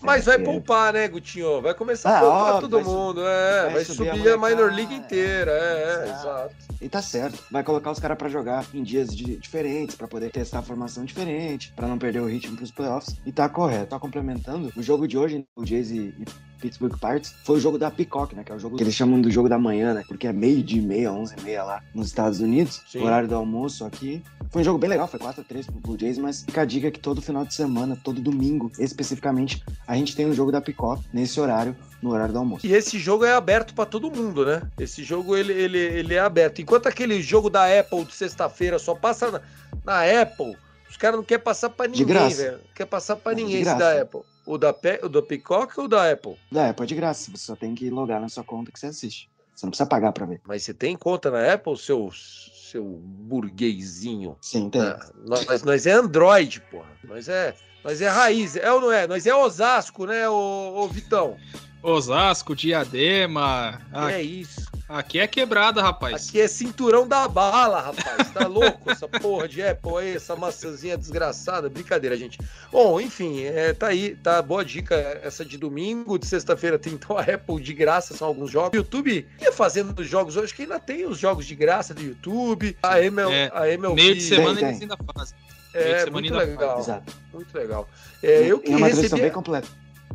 [0.02, 0.38] Mas vai É.
[0.38, 1.62] poupar, né, Gutinho?
[1.62, 3.20] Vai começar Ah, a poupar óbvio, todo vai mundo.
[3.26, 5.50] É, vai, vai subir, subir a a Minor League inteira.
[5.50, 6.54] É, é, exato.
[6.80, 7.42] E tá certo.
[7.50, 11.04] Vai colocar os caras pra jogar em dias di- diferentes, pra poder testar a formação
[11.06, 13.16] diferente, pra não perder o ritmo pros playoffs.
[13.25, 13.87] E tá correto.
[13.87, 14.70] Tá complementando.
[14.77, 16.25] O jogo de hoje, o Jays e, e
[16.61, 18.42] Pittsburgh Pirates, foi o jogo da Peacock, né?
[18.44, 20.05] Que é o jogo que eles chamam do jogo da manhã, né?
[20.07, 22.83] Porque é meio de meia, onze e meia lá nos Estados Unidos.
[22.88, 23.00] Sim.
[23.00, 24.23] O horário do almoço aqui.
[24.50, 27.00] Foi um jogo bem legal, foi 4x3 pro Blue Jays, mas fica a dica que
[27.00, 31.40] todo final de semana, todo domingo, especificamente, a gente tem o jogo da Peacock nesse
[31.40, 32.67] horário, no horário do almoço.
[32.67, 34.63] E esse jogo é aberto pra todo mundo, né?
[34.79, 36.61] Esse jogo ele, ele, ele é aberto.
[36.61, 39.40] Enquanto aquele jogo da Apple de sexta-feira só passa na,
[39.85, 40.57] na Apple,
[40.88, 42.37] os caras não querem passar pra ninguém, graça.
[42.37, 42.59] velho.
[42.59, 44.21] Não quer passar de ninguém esse da Apple.
[44.46, 46.36] O da, Pe o da Peacock ou da Apple?
[46.54, 49.30] É, pode de graça, você só tem que logar na sua conta que você assiste.
[49.54, 50.40] Você não precisa pagar pra ver.
[50.46, 54.36] Mas você tem conta na Apple, seu, seu burguesinho?
[54.40, 54.80] Sim, tem.
[54.82, 56.88] Ah, nós, nós é Android, porra.
[57.04, 58.56] Nós é, nós é raiz.
[58.56, 59.06] É ou não é?
[59.06, 61.36] Nós é Osasco, né, ô, ô Vitão?
[61.82, 63.80] Osasco, Diadema.
[63.92, 64.66] a- É isso.
[64.87, 66.28] Aqui é quebrada, rapaz.
[66.28, 68.30] Aqui é cinturão da bala, rapaz.
[68.30, 71.70] Tá louco essa porra de Apple aí, essa maçãzinha desgraçada.
[71.70, 72.38] Brincadeira, gente.
[72.70, 76.18] Bom, enfim, é, tá aí, tá boa dica essa de domingo.
[76.18, 78.76] De sexta-feira tem então a Apple de graça, são alguns jogos.
[78.76, 82.76] YouTube ia fazendo os jogos hoje, que ainda tem os jogos de graça do YouTube.
[82.82, 83.94] A ML, É, a MLB.
[84.02, 84.68] Meio de semana tem.
[84.68, 85.35] eles ainda fazem.
[85.72, 86.78] É, muito legal.
[86.78, 87.12] Exato.
[87.32, 87.88] Muito legal.
[88.22, 89.20] É, eu que é uma recebi.
[89.22, 89.66] bem completa.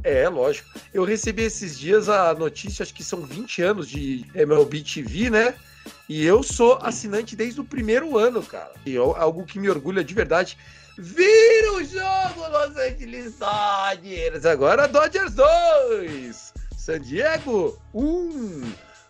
[0.04, 0.70] É, lógico.
[0.94, 5.54] Eu recebi esses dias a notícia, acho que são 20 anos de MLB TV, né?
[6.08, 8.72] E eu sou assinante desde o primeiro ano, cara.
[8.86, 10.58] E é algo que me orgulha de verdade.
[10.98, 14.46] Vira o jogo, Los Angeles Dodgers!
[14.46, 16.54] Agora Dodgers 2!
[16.78, 18.64] San Diego 1!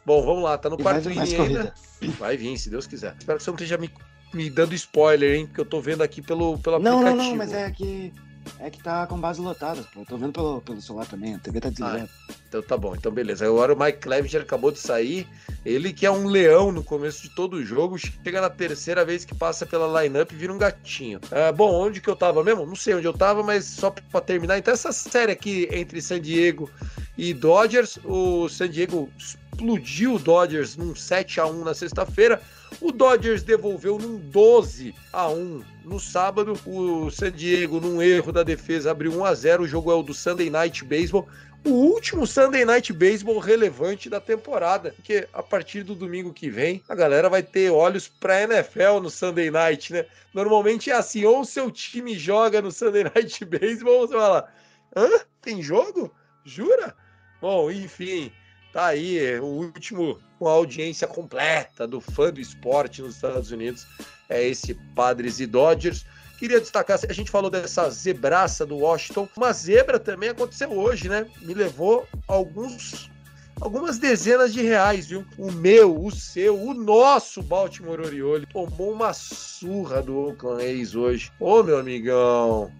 [0.06, 1.74] Bom, vamos lá, tá no quarto inning ainda.
[2.18, 3.16] Vai vir, se Deus quiser.
[3.18, 3.92] Espero que você não esteja me,
[4.34, 5.46] me dando spoiler, hein?
[5.48, 7.30] Porque eu tô vendo aqui pelo, pelo Não, não, aplicativo.
[7.30, 8.14] não, mas é que.
[8.60, 10.02] É que tá com base lotada, pô.
[10.02, 12.10] Eu tô vendo pelo, pelo celular também, a TV tá desligada.
[12.48, 13.46] Então tá bom, então beleza.
[13.46, 15.28] Agora o Mike Clevenger acabou de sair.
[15.66, 19.24] Ele que é um leão no começo de todo o jogo, chega na terceira vez
[19.24, 21.20] que passa pela lineup e vira um gatinho.
[21.32, 22.66] Ah, bom, onde que eu tava mesmo?
[22.66, 24.58] Não sei onde eu tava, mas só pra terminar.
[24.58, 26.70] Então essa série aqui entre San Diego
[27.18, 32.42] e Dodgers, o San Diego explodiu o Dodgers num 7 a 1 na sexta-feira.
[32.82, 36.54] O Dodgers devolveu num 12 a 1 no sábado.
[36.66, 39.64] O San Diego, num erro da defesa, abriu 1 a 0.
[39.64, 41.28] O jogo é o do Sunday Night Baseball
[41.66, 46.82] o último Sunday Night Baseball relevante da temporada, porque a partir do domingo que vem
[46.88, 50.06] a galera vai ter olhos para NFL no Sunday Night, né?
[50.34, 54.50] Normalmente é assim, ou seu time joga no Sunday Night Baseball, ou você fala,
[54.96, 55.10] hã?
[55.42, 56.14] Tem jogo?
[56.46, 56.96] Jura?
[57.42, 58.32] Bom, enfim,
[58.72, 63.86] tá aí o último com a audiência completa do fã do esporte nos Estados Unidos,
[64.30, 66.06] é esse Padres e Dodgers.
[66.38, 69.28] Queria destacar, a gente falou dessa zebraça do Washington.
[69.36, 71.26] Uma zebra também aconteceu hoje, né?
[71.42, 73.12] Me levou alguns
[73.60, 75.26] algumas dezenas de reais, viu?
[75.38, 81.32] O meu, o seu, o nosso Baltimore Orioles tomou uma surra do Oakland A's hoje.
[81.40, 82.72] Ô, meu amigão.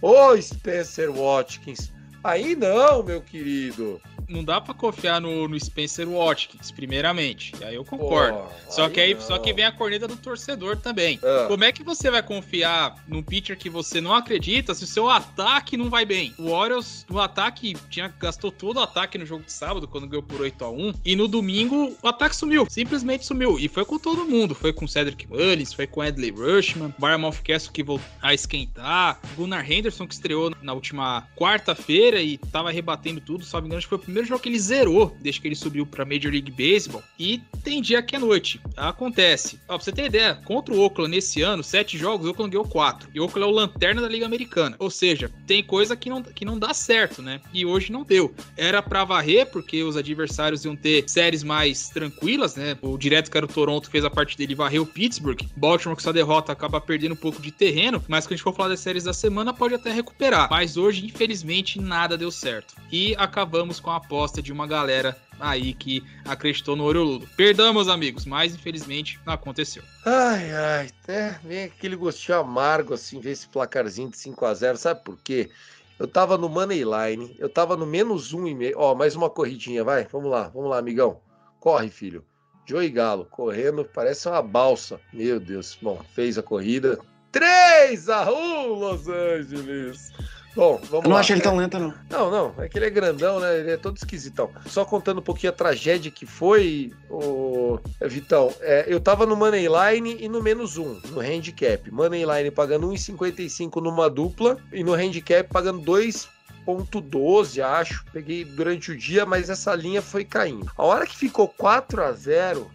[0.00, 1.92] Ô, Spencer Watkins.
[2.24, 4.00] Aí não, meu querido.
[4.32, 7.52] Não dá pra confiar no, no Spencer Watkins, primeiramente.
[7.60, 8.38] E aí eu concordo.
[8.38, 9.20] Pô, só, que aí, não.
[9.20, 11.20] só que vem a corneta do torcedor também.
[11.22, 11.44] Ah.
[11.48, 15.08] Como é que você vai confiar num pitcher que você não acredita se o seu
[15.08, 16.34] ataque não vai bem?
[16.38, 20.22] O Orioles, no ataque, tinha, gastou todo o ataque no jogo de sábado, quando ganhou
[20.22, 22.66] por 8 a 1 E no domingo, o ataque sumiu.
[22.70, 23.58] Simplesmente sumiu.
[23.58, 24.54] E foi com todo mundo.
[24.54, 29.70] Foi com Cedric Mullins, foi com Edley Rushman, Barmouth Castle que voltou a esquentar, Gunnar
[29.70, 33.44] Henderson que estreou na última quarta-feira e tava rebatendo tudo.
[33.44, 35.54] Só me engano, acho que foi o primeiro jogo que ele zerou desde que ele
[35.54, 37.02] subiu pra Major League Baseball.
[37.18, 38.60] E tem dia que é noite.
[38.76, 39.58] Acontece.
[39.68, 42.66] Ó, pra você ter ideia, contra o Oakland nesse ano, sete jogos, o Oakland ganhou
[42.66, 43.08] quatro.
[43.14, 44.76] E o Oakland é o lanterna da Liga Americana.
[44.78, 47.40] Ou seja, tem coisa que não, que não dá certo, né?
[47.52, 48.34] E hoje não deu.
[48.56, 52.76] Era pra varrer, porque os adversários iam ter séries mais tranquilas, né?
[52.82, 55.40] O direto que era o Toronto fez a parte dele varrer o Pittsburgh.
[55.56, 58.02] Baltimore, com essa derrota, acaba perdendo um pouco de terreno.
[58.08, 60.48] Mas quando a gente for falar das séries da semana, pode até recuperar.
[60.50, 62.74] Mas hoje, infelizmente, nada deu certo.
[62.90, 67.26] E acabamos com a aposta de uma galera aí que acreditou no Oroludo.
[67.34, 69.82] Perdão, meus amigos, mas infelizmente não aconteceu.
[70.04, 74.76] Ai, ai, é, vem aquele gostinho amargo assim, ver esse placarzinho de 5 a 0
[74.76, 75.50] sabe por quê?
[75.98, 78.74] Eu tava no Money Line, eu tava no menos um e meio.
[78.76, 81.20] Ó, mais uma corridinha, vai, vamos lá, vamos lá, amigão.
[81.58, 82.22] Corre, filho.
[82.66, 85.00] Joey Galo, correndo, parece uma balsa.
[85.10, 86.98] Meu Deus, bom, fez a corrida.
[87.30, 90.12] 3 a 1 Los Angeles.
[90.54, 91.20] Bom, vamos Eu não lá.
[91.20, 91.94] acho ele tão lento, não.
[92.10, 93.58] Não, não, é que ele é grandão, né?
[93.58, 94.50] Ele é todo esquisitão.
[94.66, 98.52] Só contando um pouquinho a tragédia que foi, o Vitão.
[98.60, 101.90] É, eu tava no Money Line e no menos um, no handicap.
[101.90, 108.04] Money Line pagando 1,55 numa dupla e no handicap pagando 3.12, acho.
[108.12, 110.70] Peguei durante o dia, mas essa linha foi caindo.
[110.76, 112.70] A hora que ficou 4 a 0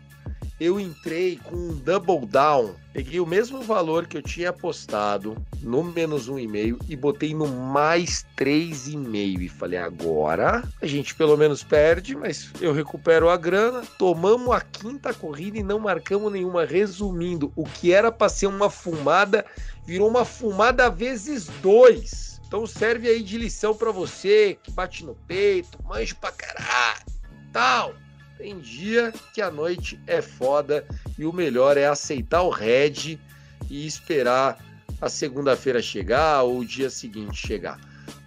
[0.60, 2.74] eu entrei com um double down.
[2.94, 7.34] Peguei o mesmo valor que eu tinha apostado no menos um e meio e botei
[7.34, 12.74] no mais três e meio e falei agora a gente pelo menos perde, mas eu
[12.74, 13.84] recupero a grana.
[14.00, 16.66] Tomamos a quinta corrida e não marcamos nenhuma.
[16.66, 19.46] Resumindo, o que era para ser uma fumada
[19.86, 22.42] virou uma fumada vezes dois.
[22.48, 27.06] Então serve aí de lição para você que bate no peito, manjo pra caralho,
[27.52, 27.94] tal.
[28.38, 30.86] Tem dia que a noite é foda
[31.18, 33.18] e o melhor é aceitar o red
[33.70, 34.64] e esperar
[35.02, 37.80] a segunda-feira chegar ou o dia seguinte chegar.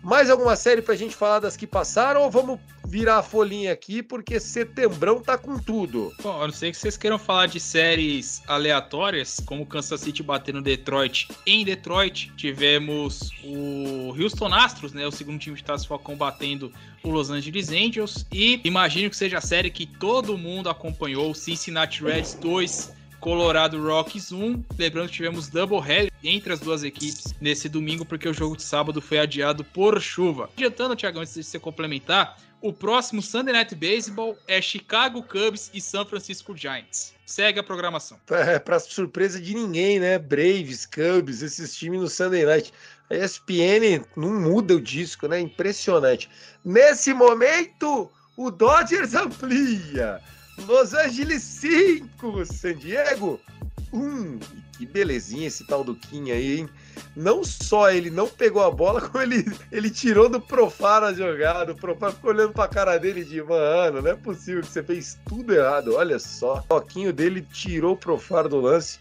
[0.02, 4.02] Mais alguma série pra gente falar das que passaram ou vamos virar a folhinha aqui
[4.02, 6.12] porque setembrão tá com tudo?
[6.22, 10.62] Bom, eu não sei que vocês queiram falar de séries aleatórias, como Kansas City batendo
[10.62, 11.28] Detroit.
[11.46, 16.72] Em Detroit tivemos o Houston Astros, né, o segundo time de Estados Falcão batendo
[17.02, 22.02] o Los Angeles Angels e imagino que seja a série que todo mundo acompanhou, Cincinnati
[22.02, 24.64] Reds 2 Colorado Rockies 1.
[24.78, 28.62] Lembrando que tivemos double header entre as duas equipes nesse domingo, porque o jogo de
[28.62, 30.48] sábado foi adiado por chuva.
[30.56, 35.80] Adiantando, Thiago, antes de você complementar, o próximo Sunday Night Baseball é Chicago Cubs e
[35.80, 37.14] San Francisco Giants.
[37.24, 38.18] Segue a programação.
[38.30, 40.18] É, para surpresa de ninguém, né?
[40.18, 42.72] Braves, Cubs, esses times no Sunday Night.
[43.08, 45.40] A ESPN não muda o disco, né?
[45.40, 46.28] Impressionante.
[46.64, 50.20] Nesse momento, o Dodgers amplia.
[50.66, 53.40] Los Angeles 5, San Diego
[53.92, 53.98] 1.
[53.98, 54.38] Um.
[54.80, 56.68] Que belezinha esse tal do Kim aí, hein?
[57.14, 61.72] Não só ele não pegou a bola, como ele, ele tirou do Profar a jogada.
[61.72, 65.18] O Profar ficou olhando pra cara dele de, mano, não é possível que você fez
[65.28, 65.96] tudo errado.
[65.96, 66.60] Olha só.
[66.60, 68.98] O toquinho dele tirou o Profar do lance.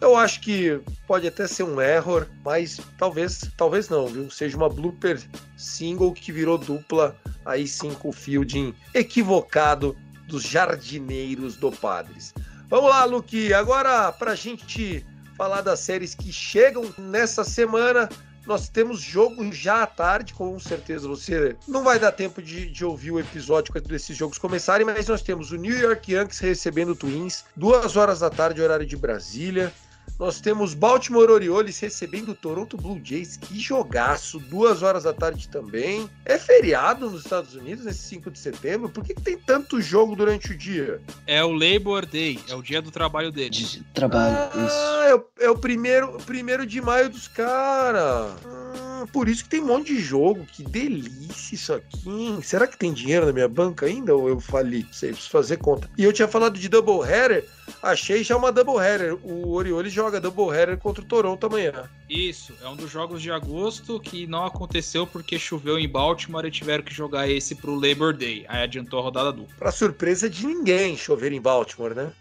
[0.00, 4.30] Eu acho que pode até ser um error, mas talvez, talvez não, viu?
[4.30, 5.20] Seja uma blooper
[5.56, 9.94] single que virou dupla, aí sim com o fielding equivocado
[10.30, 12.32] dos jardineiros do Padres.
[12.68, 13.52] Vamos lá, Luque.
[13.52, 15.04] Agora, para a gente
[15.36, 18.08] falar das séries que chegam nessa semana,
[18.46, 22.84] nós temos jogo já à tarde, com certeza você não vai dar tempo de, de,
[22.84, 26.90] ouvir o episódio quando esses jogos começarem, mas nós temos o New York Yankees recebendo
[26.90, 29.72] o Twins, duas horas da tarde, horário de Brasília.
[30.20, 33.38] Nós temos Baltimore Orioles recebendo o Toronto Blue Jays.
[33.38, 34.38] Que jogaço!
[34.38, 36.10] Duas horas da tarde também.
[36.26, 38.90] É feriado nos Estados Unidos, nesse 5 de setembro?
[38.90, 41.00] Por que, que tem tanto jogo durante o dia?
[41.26, 43.48] É o Labor Day, é o dia do trabalho dele.
[43.48, 45.08] De trabalho, ah, isso.
[45.08, 48.36] É o, é o primeiro, primeiro de maio dos caras.
[48.44, 50.46] Ah, por isso que tem um monte de jogo.
[50.46, 52.08] Que delícia isso aqui.
[52.08, 52.40] Hein?
[52.42, 54.86] Será que tem dinheiro na minha banca ainda ou eu fali?
[54.92, 55.90] Sei, preciso fazer conta.
[55.96, 57.46] E eu tinha falado de Double Header.
[57.82, 59.14] Achei já uma double header.
[59.22, 61.88] O Orioles joga double header contra o Toronto amanhã.
[62.08, 66.50] Isso, é um dos jogos de agosto que não aconteceu porque choveu em Baltimore e
[66.50, 68.44] tiveram que jogar esse pro Labor Day.
[68.48, 69.54] Aí adiantou a rodada dupla.
[69.58, 72.12] Pra surpresa de ninguém chover em Baltimore, né?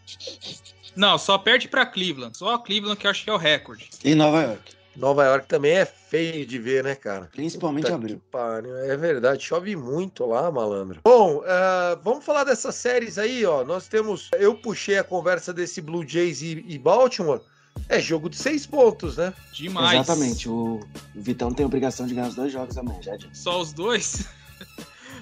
[0.95, 2.37] Não, só perde para Cleveland.
[2.37, 3.89] Só Cleveland que eu acho que é o recorde.
[4.03, 4.78] E Nova York.
[4.95, 7.29] Nova York também é feio de ver, né, cara?
[7.31, 8.21] Principalmente Puta abril.
[8.31, 8.75] Pariu.
[8.77, 10.99] É verdade, chove muito lá, malandro.
[11.03, 13.63] Bom, uh, vamos falar dessas séries aí, ó.
[13.63, 14.29] Nós temos.
[14.37, 17.41] Eu puxei a conversa desse Blue Jays e, e Baltimore.
[17.87, 19.33] É jogo de seis pontos, né?
[19.53, 20.01] Demais.
[20.01, 20.49] Exatamente.
[20.49, 20.81] O
[21.15, 23.41] Vitão tem a obrigação de ganhar os dois jogos amanhã, já disse.
[23.41, 24.25] Só os dois?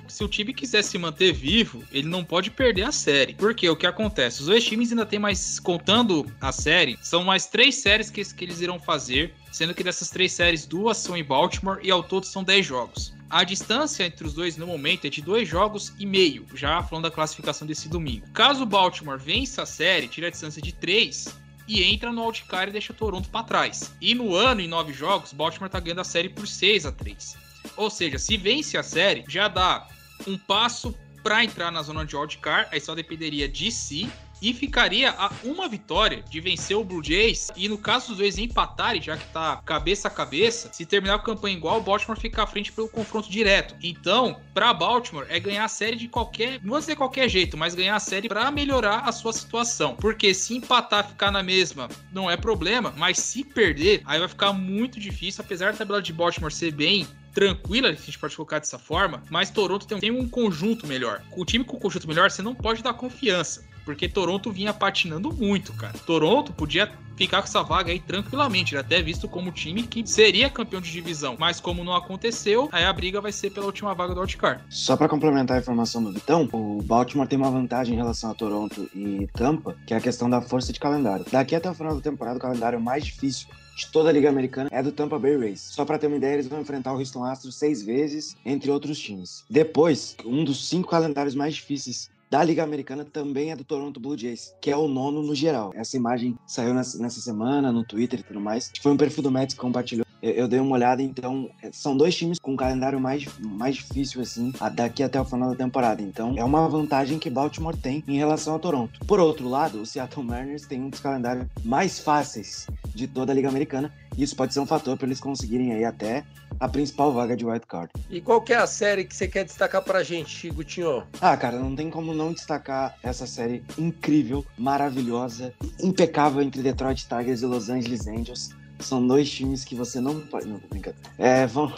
[0.08, 3.34] Se o time quiser se manter vivo, ele não pode perder a série.
[3.34, 4.42] Porque o que acontece?
[4.42, 8.46] Os dois times ainda tem mais, contando a série, são mais três séries que, que
[8.46, 12.26] eles irão fazer, sendo que dessas três séries, duas são em Baltimore e ao todo
[12.26, 13.14] são dez jogos.
[13.30, 17.04] A distância entre os dois no momento é de dois jogos e meio, já falando
[17.04, 18.26] da classificação desse domingo.
[18.34, 21.36] Caso o Baltimore vença a série, tira a distância de três,
[21.68, 23.94] e entra no wildcard e deixa Toronto para trás.
[24.00, 27.36] E no ano, em nove jogos, Baltimore tá ganhando a série por 6 a 3
[27.76, 29.88] Ou seja, se vence a série, já dá
[30.26, 34.10] um passo para entrar na zona de wildcard, aí só dependeria de si
[34.42, 37.50] e ficaria a uma vitória de vencer o Blue Jays.
[37.56, 41.20] E no caso dos dois empatarem, já que tá cabeça a cabeça, se terminar a
[41.20, 43.76] campanha igual, o Baltimore fica à frente pelo confronto direto.
[43.82, 47.76] Então, para Baltimore é ganhar a série de qualquer, não vou dizer qualquer jeito, mas
[47.76, 49.96] ganhar a série para melhorar a sua situação.
[49.96, 54.54] Porque se empatar, ficar na mesma, não é problema, mas se perder, aí vai ficar
[54.54, 57.08] muito difícil, apesar da tabela de Baltimore ser bem
[57.38, 61.22] tranquila, se a gente pode colocar dessa forma, mas Toronto tem, um conjunto melhor.
[61.36, 63.64] O time com o conjunto melhor, você não pode dar confiança.
[63.86, 65.94] Porque Toronto vinha patinando muito, cara.
[66.00, 68.74] Toronto podia ficar com essa vaga aí tranquilamente.
[68.74, 71.38] Ele é até visto como time que seria campeão de divisão.
[71.40, 74.64] Mas como não aconteceu, aí a briga vai ser pela última vaga do Wildcard.
[74.68, 78.34] Só para complementar a informação do Vitão, o Baltimore tem uma vantagem em relação a
[78.34, 81.24] Toronto e Tampa, que é a questão da força de calendário.
[81.32, 83.48] Daqui até o final da temporada, o calendário mais difícil
[83.78, 85.62] de toda a Liga Americana é do Tampa Bay Rays.
[85.62, 88.98] Só para ter uma ideia, eles vão enfrentar o Houston Astros seis vezes, entre outros
[88.98, 89.46] times.
[89.48, 94.18] Depois, um dos cinco calendários mais difíceis da Liga Americana também é do Toronto Blue
[94.18, 95.72] Jays, que é o nono no geral.
[95.74, 98.72] Essa imagem saiu nessa, semana no Twitter e tudo mais.
[98.82, 100.06] Foi um perfil do Mets que compartilhou.
[100.22, 103.76] Eu, eu, dei uma olhada, então é, são dois times com um calendário mais, mais
[103.76, 106.02] difícil, assim, daqui até o final da temporada.
[106.02, 109.00] Então é uma vantagem que Baltimore tem em relação a Toronto.
[109.06, 113.36] Por outro lado, o Seattle Mariners tem um dos calendários mais fáceis de toda a
[113.36, 113.94] Liga Americana.
[114.18, 116.26] E isso pode ser um fator para eles conseguirem aí até
[116.60, 117.92] a principal vaga de wild card.
[118.10, 121.04] E qual que é a série que você quer destacar pra gente, Gutinho?
[121.22, 127.42] Ah, cara, não tem como não destacar essa série incrível, maravilhosa, impecável entre Detroit Tigers
[127.42, 128.50] e Los Angeles Angels.
[128.80, 130.48] São dois times que você não pode.
[130.48, 130.98] Não, brincadeira.
[131.18, 131.74] É, vamos,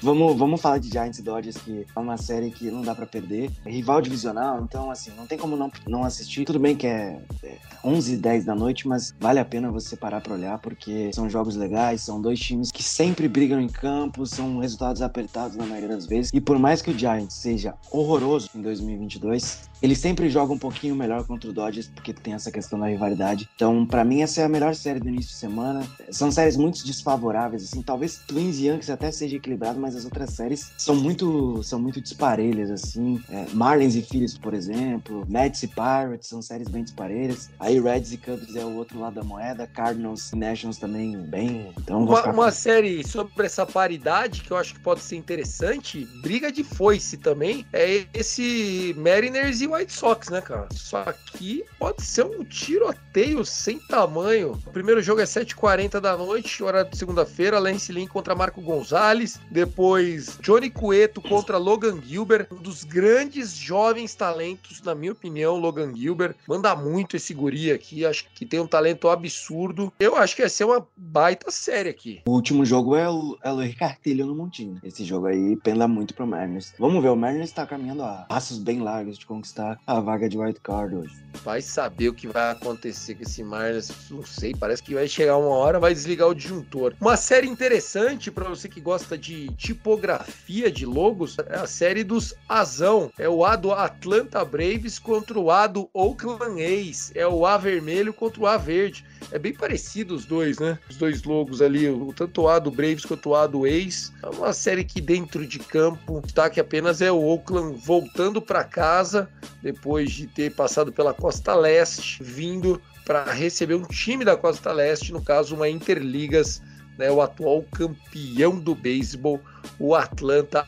[0.00, 3.06] vamos, vamos falar de Giants e Dodgers, que é uma série que não dá para
[3.06, 3.50] perder.
[3.64, 6.44] É rival divisional, então, assim, não tem como não, não assistir.
[6.44, 9.96] Tudo bem que é, é 11 e 10 da noite, mas vale a pena você
[9.96, 14.26] parar para olhar, porque são jogos legais, são dois times que sempre brigam em campo,
[14.26, 16.30] são resultados apertados na maioria das vezes.
[16.32, 20.94] E por mais que o Giants seja horroroso em 2022, ele sempre joga um pouquinho
[20.94, 23.48] melhor contra o Dodgers, porque tem essa questão da rivalidade.
[23.54, 25.84] Então, para mim, essa é a melhor série do início de semana.
[26.10, 27.82] São séries muito desfavoráveis, assim.
[27.82, 32.00] Talvez Twins e Yankees até seja equilibrado, mas as outras séries são muito, são muito
[32.00, 33.22] disparelhas, assim.
[33.30, 35.24] É, Marlins e Phillies, por exemplo.
[35.28, 37.50] Mets e Pirates são séries bem disparelhas.
[37.58, 39.66] Aí Reds e Cubs é o outro lado da moeda.
[39.66, 41.72] Cardinals e Nationals também bem.
[41.78, 46.50] Então, uma, uma série sobre essa paridade que eu acho que pode ser interessante, briga
[46.50, 50.68] de foice também, é esse Mariners e White Sox, né, cara?
[50.72, 54.52] Isso aqui pode ser um tiroteio sem tamanho.
[54.66, 57.58] O primeiro jogo é 7h40 da noite, hora de segunda-feira.
[57.58, 59.40] Lance Lynn contra Marco Gonzalez.
[59.50, 62.46] Depois, Johnny Cueto contra Logan Gilbert.
[62.50, 66.34] Um dos grandes jovens talentos, na minha opinião, Logan Gilbert.
[66.46, 68.06] Manda muito esse guri aqui.
[68.06, 69.92] Acho que tem um talento absurdo.
[69.98, 72.22] Eu acho que vai ser uma baita série aqui.
[72.26, 74.80] O último jogo é o, é o Ricartilho no Montinho.
[74.82, 76.72] Esse jogo aí penda muito pro Mariners.
[76.78, 80.38] Vamos ver, o Mariners tá caminhando a passos bem largos de conquistar a vaga de
[80.38, 81.14] wild card hoje.
[81.44, 85.36] Vai saber o que vai acontecer com esse Marlins, não sei, parece que vai chegar
[85.36, 86.94] uma hora, vai desligar o disjuntor.
[87.00, 92.34] Uma série interessante para você que gosta de tipografia de logos é a série dos
[92.48, 93.10] Azão.
[93.18, 97.12] É o A do Atlanta Braves contra o A do Oakland A's.
[97.14, 99.04] É o A vermelho contra o A verde.
[99.30, 100.78] É bem parecido os dois, né?
[100.90, 104.12] Os dois logos ali, tanto o A do Braves quanto o A do A's.
[104.22, 108.64] É uma série que dentro de campo, o destaque apenas é o Oakland voltando para
[108.64, 109.28] casa
[109.62, 115.12] depois de ter passado pela Costa Leste, vindo para receber um time da Costa Leste,
[115.12, 116.62] no caso uma Interligas,
[116.98, 119.40] né, o atual campeão do beisebol,
[119.78, 120.66] o Atlanta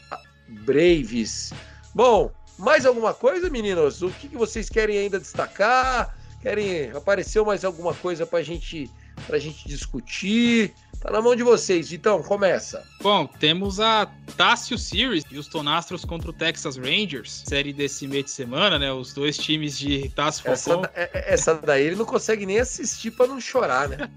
[0.49, 1.53] Braves.
[1.95, 4.03] Bom, mais alguma coisa, meninos?
[4.03, 6.16] O que, que vocês querem ainda destacar?
[6.41, 8.91] Querem apareceu mais alguma coisa para gente,
[9.31, 10.75] a gente discutir?
[11.05, 12.83] Tá na mão de vocês, então começa.
[13.03, 18.31] Bom, temos a Tássio Series, Houston Astros contra o Texas Rangers, série desse meio de
[18.31, 18.91] semana, né?
[18.91, 23.11] Os dois times de Tássio essa, é, é, essa daí ele não consegue nem assistir
[23.11, 24.09] para não chorar, né?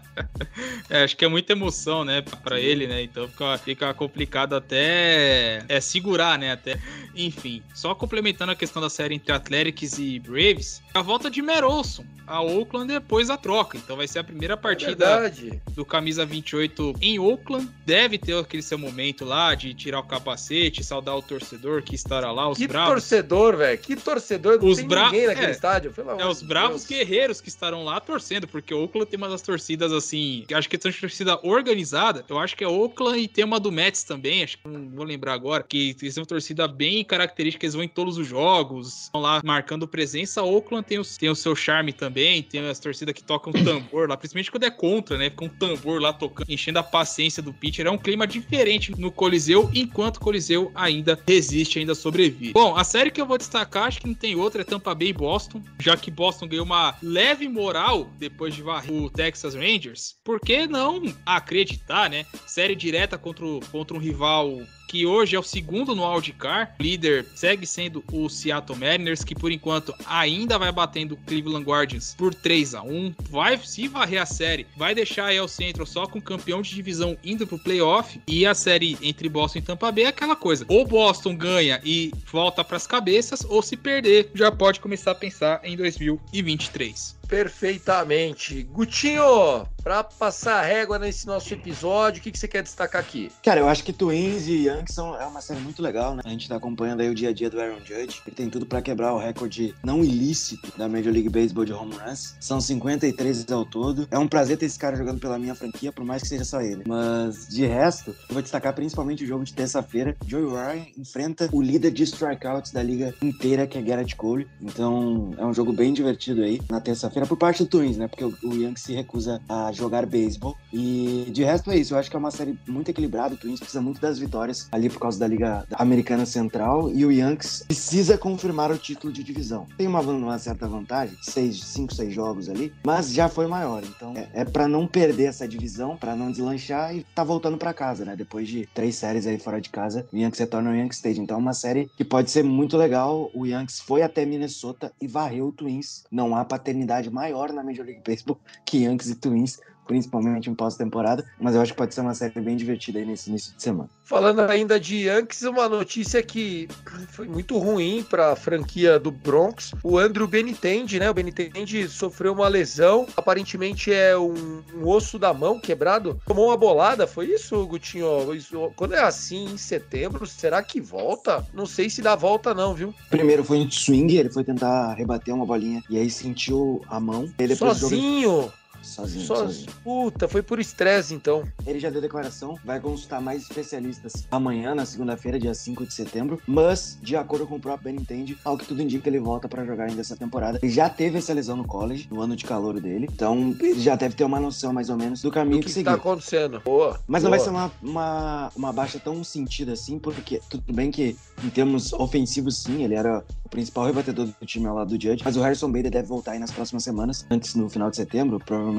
[0.90, 3.04] é, acho que é muita emoção, né, para ele, né?
[3.04, 6.50] Então fica, fica complicado até é, segurar, né?
[6.50, 6.76] Até,
[7.14, 7.62] enfim.
[7.72, 12.42] Só complementando a questão da série entre Athletics e Braves, a volta de Merolson a
[12.42, 13.78] Oakland depois da troca.
[13.78, 17.68] Então vai ser a primeira partida é do camisa 28 em Oakland.
[17.84, 22.32] Deve ter aquele seu momento lá de tirar o capacete, saudar o torcedor que estará
[22.32, 22.94] lá, os que bravos.
[22.94, 23.78] torcedor, velho.
[23.78, 24.58] Que torcedor.
[24.60, 25.06] Não os tem bra...
[25.06, 25.92] ninguém naquele é, estádio.
[26.18, 26.86] é, os bravos Deus.
[26.86, 30.80] guerreiros que estarão lá torcendo, porque Oakland tem uma das torcidas assim, acho que é
[30.84, 32.24] uma torcida organizada.
[32.28, 35.04] Eu acho que é Oakland e tem uma do Mets também, acho que não vou
[35.04, 39.20] lembrar agora, que tem uma torcida bem característica, eles vão em todos os jogos, estão
[39.20, 40.42] lá marcando presença.
[40.42, 44.16] Oakland tem o, tem o seu charme também, tem as torcidas que tocam tambor lá,
[44.32, 45.30] principalmente quando é contra, né?
[45.30, 47.86] Fica um tambor lá tocando, enchendo a paciência do pitcher.
[47.86, 52.52] É um clima diferente no Coliseu, enquanto o Coliseu ainda resiste, ainda sobrevive.
[52.52, 55.08] Bom, a série que eu vou destacar, acho que não tem outra, é Tampa Bay
[55.08, 60.16] e Boston, já que Boston ganhou uma leve moral depois de varrer o Texas Rangers.
[60.24, 62.26] Por que não acreditar, né?
[62.46, 66.72] Série direta contra, contra um rival que hoje é o segundo no wildcard.
[66.78, 71.64] O líder segue sendo o Seattle Mariners, que por enquanto ainda vai batendo o Cleveland
[71.64, 75.86] Guardians por 3 a 1 Vai se varrer a série, vai deixar aí o centro
[75.86, 78.20] só com o campeão de divisão indo pro playoff.
[78.26, 82.12] E a série entre Boston e Tampa Bay é aquela coisa: ou Boston ganha e
[82.30, 87.16] volta para as cabeças, ou se perder, já pode começar a pensar em 2023.
[87.26, 88.62] Perfeitamente.
[88.62, 93.30] Gutinho, para passar a régua nesse nosso episódio, o que, que você quer destacar aqui?
[93.42, 96.22] Cara, eu acho que Twins e Yankees são, é uma série muito legal, né?
[96.24, 98.22] A gente tá acompanhando aí o dia a dia do Aaron Judge.
[98.26, 101.94] Ele tem tudo para quebrar o recorde não ilícito da Major League Baseball de home
[101.94, 102.34] runs.
[102.40, 104.08] São 53 ao todo.
[104.10, 106.60] É um prazer ter esse cara jogando pela minha franquia, por mais que seja só
[106.60, 106.84] ele.
[106.86, 110.16] Mas, de resto, eu vou destacar principalmente o jogo de terça-feira.
[110.26, 114.48] Joey Ryan enfrenta o líder de strikeouts da liga inteira, que é Garrett Cole.
[114.60, 118.08] Então, é um jogo bem divertido aí na terça-feira por parte do Twins, né?
[118.08, 120.56] Porque o, o se recusa a jogar beisebol.
[120.72, 121.94] E de resto é isso.
[121.94, 123.34] Eu acho que é uma série muito equilibrada.
[123.34, 126.90] O Twins precisa muito das vitórias ali por causa da Liga Americana Central.
[126.92, 129.66] E o Yankees precisa confirmar o título de divisão.
[129.78, 133.82] Tem uma, uma certa vantagem, seis, cinco, seis jogos ali, mas já foi maior.
[133.84, 137.72] Então é, é para não perder essa divisão, para não deslanchar e tá voltando para
[137.72, 138.16] casa, né?
[138.16, 141.22] Depois de três séries aí fora de casa, o Yankees retorna ao Yankee Stadium.
[141.22, 143.30] Então é uma série que pode ser muito legal.
[143.34, 146.04] O Yankees foi até Minnesota e varreu o Twins.
[146.10, 151.24] Não há paternidade maior na Major League Baseball que Yankees e Twins principalmente em pós-temporada,
[151.40, 153.88] mas eu acho que pode ser uma série bem divertida aí nesse início de semana.
[154.04, 156.68] Falando ainda de Yankees, uma notícia que
[157.08, 159.72] foi muito ruim para a franquia do Bronx.
[159.82, 161.10] O Andrew Benintendi, né?
[161.10, 166.20] O Benintendi sofreu uma lesão, aparentemente é um, um, osso da mão quebrado.
[166.24, 168.32] Tomou uma bolada, foi isso, Gutinho?
[168.32, 171.44] Isso, quando é assim, em setembro, será que volta?
[171.52, 172.94] Não sei se dá volta não, viu?
[173.10, 177.28] Primeiro foi um swing, ele foi tentar rebater uma bolinha e aí sentiu a mão.
[177.56, 178.52] Sozinho?
[178.86, 179.70] Sozinho, sozinho.
[179.82, 181.44] Puta, foi por estresse então.
[181.66, 186.40] Ele já deu declaração, vai consultar mais especialistas amanhã, na segunda-feira, dia 5 de setembro.
[186.46, 189.84] Mas, de acordo com o próprio Benintendi, ao que tudo indica, ele volta para jogar
[189.84, 190.58] ainda essa temporada.
[190.62, 193.08] Ele já teve essa lesão no college, no ano de calor dele.
[193.12, 195.78] Então, ele já deve ter uma noção mais ou menos do caminho do que, que,
[195.80, 196.60] que tá acontecendo.
[196.64, 197.00] Boa.
[197.06, 197.30] Mas boa.
[197.30, 201.50] não vai ser uma, uma, uma baixa tão sentida assim, porque tudo bem que em
[201.50, 205.22] termos ofensivos, sim, ele era o principal rebatedor do time ao lado do Judge.
[205.24, 208.40] Mas o Harrison Bader deve voltar aí nas próximas semanas, antes no final de setembro,
[208.44, 208.75] provavelmente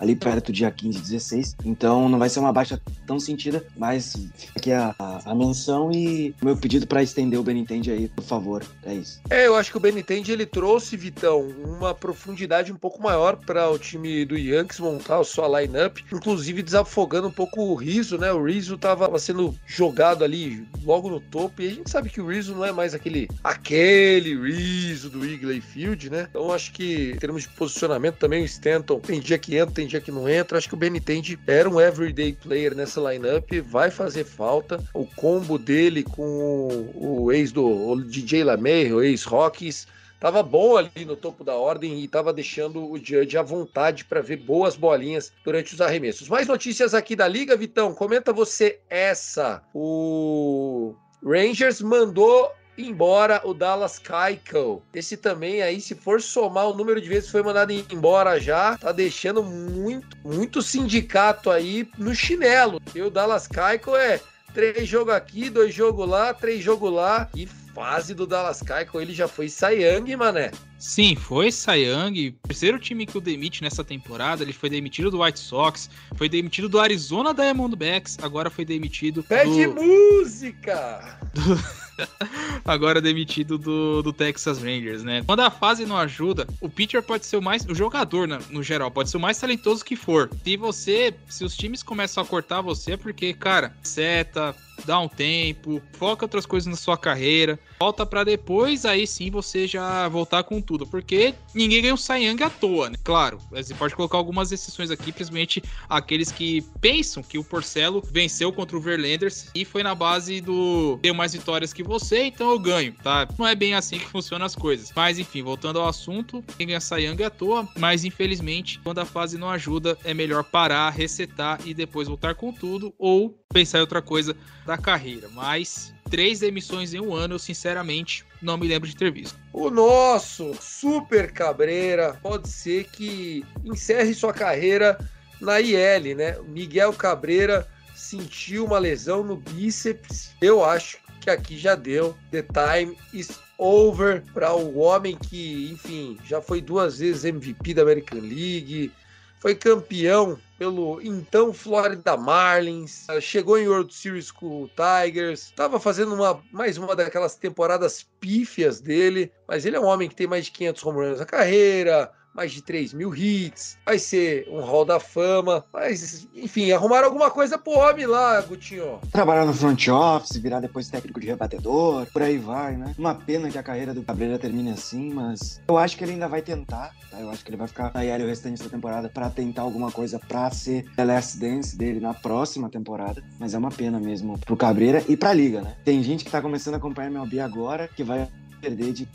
[0.00, 1.56] ali perto do dia 15, 16.
[1.64, 5.92] Então não vai ser uma baixa tão sentida, mas fica aqui a, a, a menção
[5.92, 8.64] e meu pedido para estender o Benintendi aí, por favor.
[8.82, 9.20] É isso.
[9.28, 13.68] É, eu acho que o Benintendi ele trouxe, Vitão, uma profundidade um pouco maior para
[13.68, 18.32] o time do Yankees montar a sua lineup, inclusive desafogando um pouco o Rizzo, né?
[18.32, 22.26] O Rizzo tava sendo jogado ali logo no topo e a gente sabe que o
[22.26, 26.26] Rizzo não é mais aquele aquele Rizzo do Wrigley Field, né?
[26.30, 29.86] Então acho que em termos de posicionamento também o Stanton tem dia que entra, tem
[29.86, 30.58] dia que não entra.
[30.58, 34.82] Acho que o Benintendi era um everyday player nessa lineup, vai fazer falta.
[34.92, 39.86] O combo dele com o, ex do o DJ LaMay, o ex Rockies,
[40.18, 44.20] tava bom ali no topo da ordem e tava deixando o Judge à vontade para
[44.20, 46.28] ver boas bolinhas durante os arremessos.
[46.28, 47.94] Mais notícias aqui da liga, Vitão.
[47.94, 49.62] Comenta você essa.
[49.72, 52.50] O Rangers mandou
[52.86, 54.82] embora o Dallas Keuchel.
[54.94, 58.76] Esse também aí, se for somar o número de vezes que foi mandado embora já,
[58.76, 62.80] tá deixando muito, muito sindicato aí no chinelo.
[62.94, 64.20] E o Dallas Keuchel é
[64.54, 67.28] três jogos aqui, dois jogos lá, três jogos lá.
[67.34, 70.50] E fase do Dallas Keuchel, ele já foi Sayang, mané.
[70.80, 74.42] Sim, foi Sayang, terceiro time que o demite nessa temporada.
[74.42, 79.66] Ele foi demitido do White Sox, foi demitido do Arizona Diamondbacks, agora foi demitido Pede
[79.66, 79.74] do...
[79.74, 81.18] música!
[81.34, 81.90] Do...
[82.64, 85.22] agora demitido do, do Texas Rangers, né?
[85.26, 87.64] Quando a fase não ajuda, o pitcher pode ser o mais.
[87.66, 90.30] O jogador, né, no geral, pode ser o mais talentoso que for.
[90.42, 91.14] Se você.
[91.28, 96.24] Se os times começam a cortar você, é porque, cara, seta, dá um tempo, foca
[96.24, 100.86] outras coisas na sua carreira, volta para depois, aí sim você já voltar com tudo,
[100.86, 102.96] porque ninguém ganha o Cy Young à toa, né?
[103.02, 108.52] Claro, você pode colocar algumas exceções aqui, principalmente aqueles que pensam que o Porcelo venceu
[108.52, 112.58] contra o Verlanders e foi na base do tenho mais vitórias que você, então eu
[112.60, 113.26] ganho, tá?
[113.36, 114.92] Não é bem assim que funcionam as coisas.
[114.94, 119.00] Mas enfim, voltando ao assunto, quem ganha Cy Young é à toa, mas infelizmente, quando
[119.00, 123.78] a fase não ajuda, é melhor parar, resetar e depois voltar com tudo ou pensar
[123.78, 125.28] em outra coisa da carreira.
[125.34, 129.38] Mas três demissões em um ano, eu sinceramente não me lembro de ter visto.
[129.52, 134.98] O nosso Super Cabreira pode ser que encerre sua carreira
[135.40, 136.36] na IL, né?
[136.48, 140.32] Miguel Cabreira sentiu uma lesão no bíceps.
[140.40, 142.16] Eu acho que aqui já deu.
[142.30, 147.82] The time is over para o homem que, enfim, já foi duas vezes MVP da
[147.82, 148.90] American League,
[149.38, 156.14] foi campeão pelo então Florida Marlins, chegou em World Series com o Tigers, estava fazendo
[156.14, 160.44] uma, mais uma daquelas temporadas pífias dele, mas ele é um homem que tem mais
[160.44, 164.84] de 500 home runs na carreira, mais de 3 mil hits, vai ser um Hall
[164.84, 168.98] da Fama, mas, enfim, arrumaram alguma coisa pro homem lá, Gutinho.
[169.12, 172.94] Trabalhar no front office, virar depois técnico de rebatedor, por aí vai, né?
[172.98, 176.28] Uma pena que a carreira do Cabreira termine assim, mas eu acho que ele ainda
[176.28, 177.20] vai tentar, tá?
[177.20, 179.90] Eu acho que ele vai ficar na IL o restante da temporada para tentar alguma
[179.90, 184.38] coisa pra ser The Last Dance dele na próxima temporada, mas é uma pena mesmo
[184.38, 185.76] pro Cabreira e pra liga, né?
[185.84, 188.28] Tem gente que tá começando a acompanhar MLB agora que vai
[188.60, 189.08] perder de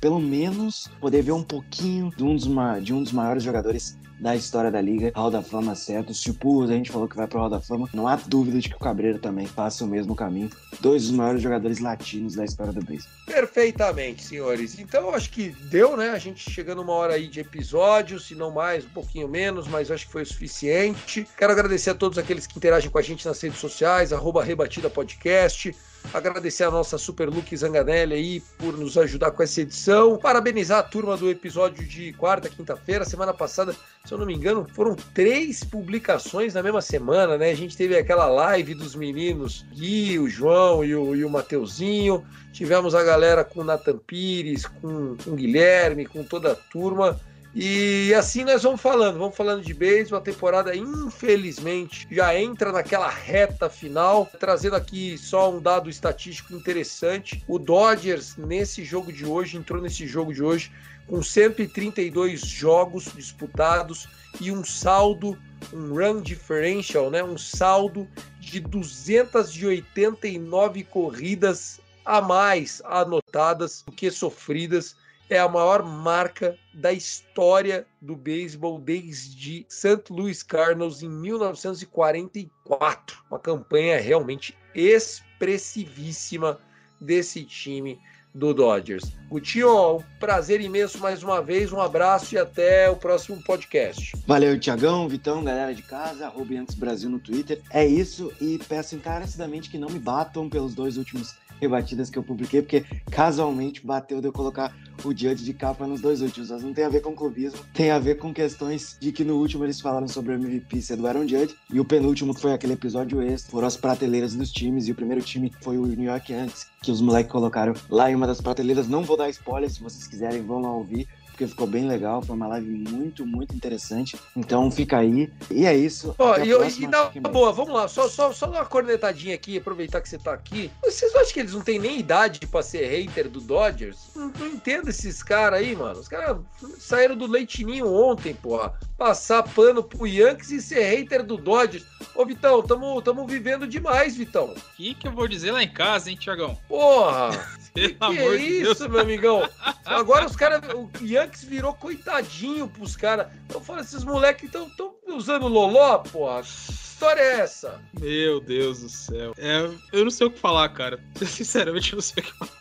[0.00, 2.48] pelo menos poder ver um pouquinho de um dos,
[2.82, 6.12] de um dos maiores jogadores da história da liga, Hall da Fama certo.
[6.12, 8.76] O a gente falou que vai pro Hall da Fama, não há dúvida de que
[8.76, 10.48] o Cabreira também passa o mesmo caminho.
[10.80, 13.10] Dois dos maiores jogadores latinos da história do beisebol.
[13.26, 14.78] Perfeitamente, senhores.
[14.78, 16.10] Então acho que deu, né?
[16.10, 19.90] A gente chegando uma hora aí de episódio, se não mais, um pouquinho menos, mas
[19.90, 21.26] acho que foi o suficiente.
[21.36, 24.88] Quero agradecer a todos aqueles que interagem com a gente nas redes sociais, arroba Rebatida
[24.88, 25.74] Podcast.
[26.12, 30.18] Agradecer a nossa Super Luke Zanganelli aí por nos ajudar com essa edição.
[30.18, 33.04] Parabenizar a turma do episódio de quarta, quinta-feira.
[33.04, 33.74] Semana passada,
[34.04, 37.50] se eu não me engano, foram três publicações na mesma semana, né?
[37.50, 42.24] A gente teve aquela live dos meninos Gui, o João e o, e o Mateuzinho.
[42.52, 47.18] Tivemos a galera com o Nathan Pires, com, com o Guilherme, com toda a turma.
[47.54, 50.18] E assim nós vamos falando, vamos falando de beisebol.
[50.18, 54.26] A temporada, infelizmente, já entra naquela reta final.
[54.40, 60.06] Trazendo aqui só um dado estatístico interessante: o Dodgers, nesse jogo de hoje, entrou nesse
[60.06, 60.72] jogo de hoje
[61.06, 64.08] com 132 jogos disputados
[64.40, 65.38] e um saldo,
[65.72, 67.22] um run differential, né?
[67.22, 68.08] um saldo
[68.40, 74.96] de 289 corridas a mais anotadas do que sofridas
[75.32, 80.04] é a maior marca da história do beisebol desde St.
[80.10, 83.24] Louis Cardinals em 1944.
[83.30, 86.60] Uma campanha realmente expressivíssima
[87.00, 87.98] desse time
[88.34, 89.12] do Dodgers.
[89.28, 94.12] Gutinho, um prazer imenso mais uma vez, um abraço e até o próximo podcast.
[94.26, 97.62] Valeu, Tiagão, Vitão, galera de casa, arroba Brasil no Twitter.
[97.70, 102.22] É isso e peço encarecidamente que não me batam pelos dois últimos rebatidas que eu
[102.24, 106.50] publiquei, porque casualmente bateu de eu colocar o Judge de capa nos dois últimos.
[106.50, 109.36] Mas não tem a ver com clubismo, tem a ver com questões de que no
[109.36, 112.52] último eles falaram sobre o MVP ser do Aaron Judge, e o penúltimo, que foi
[112.52, 116.10] aquele episódio extra, foram as prateleiras dos times, e o primeiro time foi o New
[116.10, 118.88] York Yankees, que os moleques colocaram lá em uma das prateleiras.
[118.88, 122.22] Não vou dar spoiler, se vocês quiserem, vão lá ouvir porque ficou bem legal.
[122.22, 124.16] Foi uma live muito, muito interessante.
[124.36, 125.32] Então fica aí.
[125.50, 126.14] E é isso.
[126.18, 126.50] Ó, e,
[126.82, 127.88] e na boa, vamos lá.
[127.88, 130.70] Só, só, só uma cornetadinha aqui, aproveitar que você tá aqui.
[130.82, 134.10] Vocês acham que eles não têm nem idade pra ser hater do Dodgers?
[134.14, 135.98] Não, não entendo esses caras aí, mano.
[135.98, 136.38] Os caras
[136.78, 138.74] saíram do leitinho ontem, porra.
[138.96, 141.84] Passar pano pro Yankees e ser hater do Dodgers.
[142.14, 144.52] Ô, Vitão, tamo, tamo vivendo demais, Vitão.
[144.52, 146.58] O que, que eu vou dizer lá em casa, hein, Tiagão?
[146.68, 147.30] Porra!
[147.72, 148.90] Que, que é isso, Deus.
[148.90, 149.48] meu amigão?
[149.86, 150.60] Agora os caras.
[150.74, 153.28] O Yankees virou coitadinho pros caras.
[153.48, 154.70] Eu falo, esses moleques estão
[155.06, 156.42] usando loló, porra.
[156.42, 157.80] Que história é essa?
[157.98, 159.32] Meu Deus do céu.
[159.38, 161.00] É, eu não sei o que falar, cara.
[161.24, 162.52] Sinceramente, eu não sei o que falar.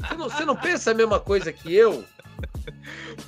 [0.00, 2.02] Você não, você não pensa a mesma coisa que eu?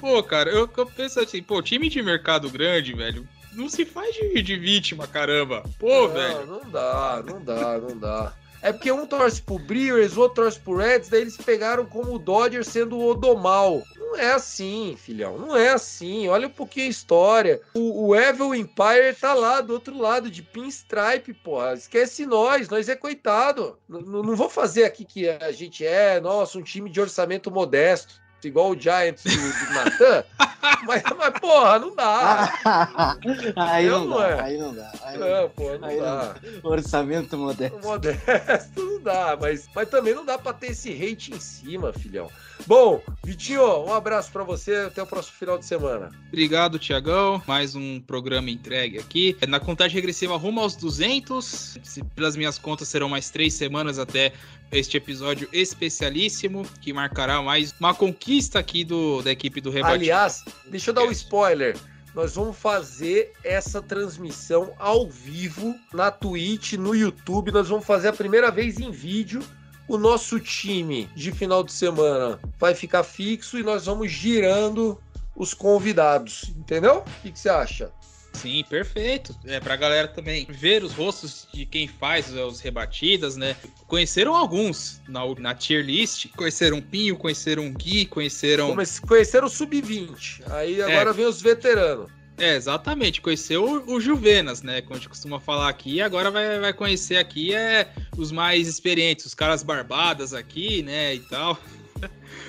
[0.01, 4.15] Pô, cara, eu, eu penso assim, pô, time de mercado grande, velho, não se faz
[4.15, 5.65] de, de vítima, caramba.
[5.79, 6.47] Pô, não, velho.
[6.47, 8.33] Não dá, não dá, não dá.
[8.63, 12.15] É porque um torce pro Brewers, o outro torce pro Reds, daí eles pegaram como
[12.15, 13.83] o Dodger sendo o Odomal.
[13.97, 16.27] Não é assim, filhão, não é assim.
[16.29, 17.61] Olha um pouquinho a história.
[17.75, 21.75] O, o Evil Empire tá lá do outro lado, de pinstripe, porra.
[21.75, 23.79] Esquece nós, nós é coitado.
[23.89, 28.26] N não vou fazer aqui que a gente é, nossa, um time de orçamento modesto
[28.47, 30.25] igual o Giants do, do Natan,
[30.87, 32.53] mas, mas, porra, não dá.
[33.57, 34.41] aí, não, não dá é.
[34.41, 34.93] aí não dá.
[35.03, 36.35] Aí não, é, porra, não, dá.
[36.63, 37.79] não Orçamento modesto.
[37.83, 42.31] Modesto não dá, mas, mas também não dá pra ter esse hate em cima, filhão.
[42.67, 44.77] Bom, Vitinho, um abraço para você.
[44.77, 46.11] Até o próximo final de semana.
[46.29, 47.43] Obrigado, Tiagão.
[47.47, 49.37] Mais um programa entregue aqui.
[49.49, 51.79] Na contagem regressiva rumo aos 200.
[52.15, 54.33] Pelas minhas contas, serão mais três semanas até
[54.73, 59.95] este episódio especialíssimo que marcará mais uma conquista aqui do, da equipe do Rebate.
[59.95, 61.77] Aliás, deixa eu dar um spoiler.
[62.15, 67.53] Nós vamos fazer essa transmissão ao vivo na Twitch, no YouTube.
[67.53, 69.43] Nós vamos fazer a primeira vez em vídeo.
[69.89, 75.01] O nosso time de final de semana vai ficar fixo e nós vamos girando
[75.34, 76.99] os convidados, entendeu?
[76.99, 77.93] O que, que você acha?
[78.32, 79.34] Sim, perfeito.
[79.47, 83.57] É pra galera também ver os rostos de quem faz os rebatidas, né?
[83.87, 86.28] Conheceram alguns na, na tier list.
[86.37, 88.76] Conheceram Pinho, conheceram Gui, conheceram.
[89.07, 90.43] Conheceram o Sub-20.
[90.51, 91.12] Aí agora é.
[91.12, 92.11] vem os veteranos.
[92.39, 93.20] É, exatamente.
[93.20, 94.82] Conheceu o, o, Juvenas, né?
[94.82, 96.03] Como a gente costuma falar aqui.
[96.03, 101.14] Agora vai, vai conhecer aqui é os mais experientes, os caras barbadas aqui, né?
[101.14, 101.59] E tal.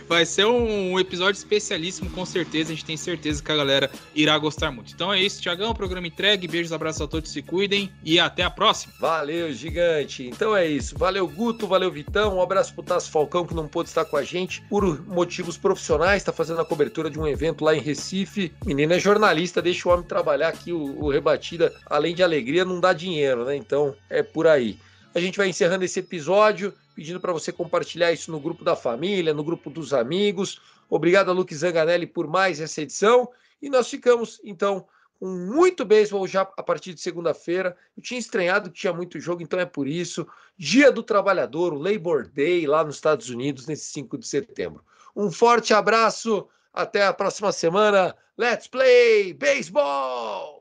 [0.07, 2.71] Vai ser um episódio especialíssimo, com certeza.
[2.71, 4.93] A gente tem certeza que a galera irá gostar muito.
[4.93, 5.73] Então é isso, Tiagão.
[5.73, 6.47] Programa entregue.
[6.47, 8.93] Beijos, abraços a todos, se cuidem e até a próxima.
[8.99, 10.25] Valeu, gigante.
[10.27, 10.97] Então é isso.
[10.97, 11.67] Valeu, Guto.
[11.67, 12.37] Valeu, Vitão.
[12.37, 16.21] Um abraço pro Tasso Falcão, que não pôde estar com a gente por motivos profissionais.
[16.21, 18.53] Está fazendo a cobertura de um evento lá em Recife.
[18.65, 20.71] Menino é jornalista, deixa o homem trabalhar aqui.
[20.71, 23.55] O, o Rebatida, além de alegria, não dá dinheiro, né?
[23.55, 24.77] Então é por aí.
[25.13, 29.31] A gente vai encerrando esse episódio pedindo para você compartilhar isso no grupo da família,
[29.31, 30.59] no grupo dos amigos.
[30.89, 33.29] Obrigado a Luke Zanganelli por mais essa edição.
[33.61, 34.87] E nós ficamos, então,
[35.19, 37.77] com muito beisebol já a partir de segunda-feira.
[37.95, 40.27] Eu tinha estranhado que tinha muito jogo, então é por isso.
[40.57, 44.83] Dia do Trabalhador, o Labor Day lá nos Estados Unidos, nesse 5 de setembro.
[45.15, 48.15] Um forte abraço, até a próxima semana.
[48.35, 50.56] Let's play baseball!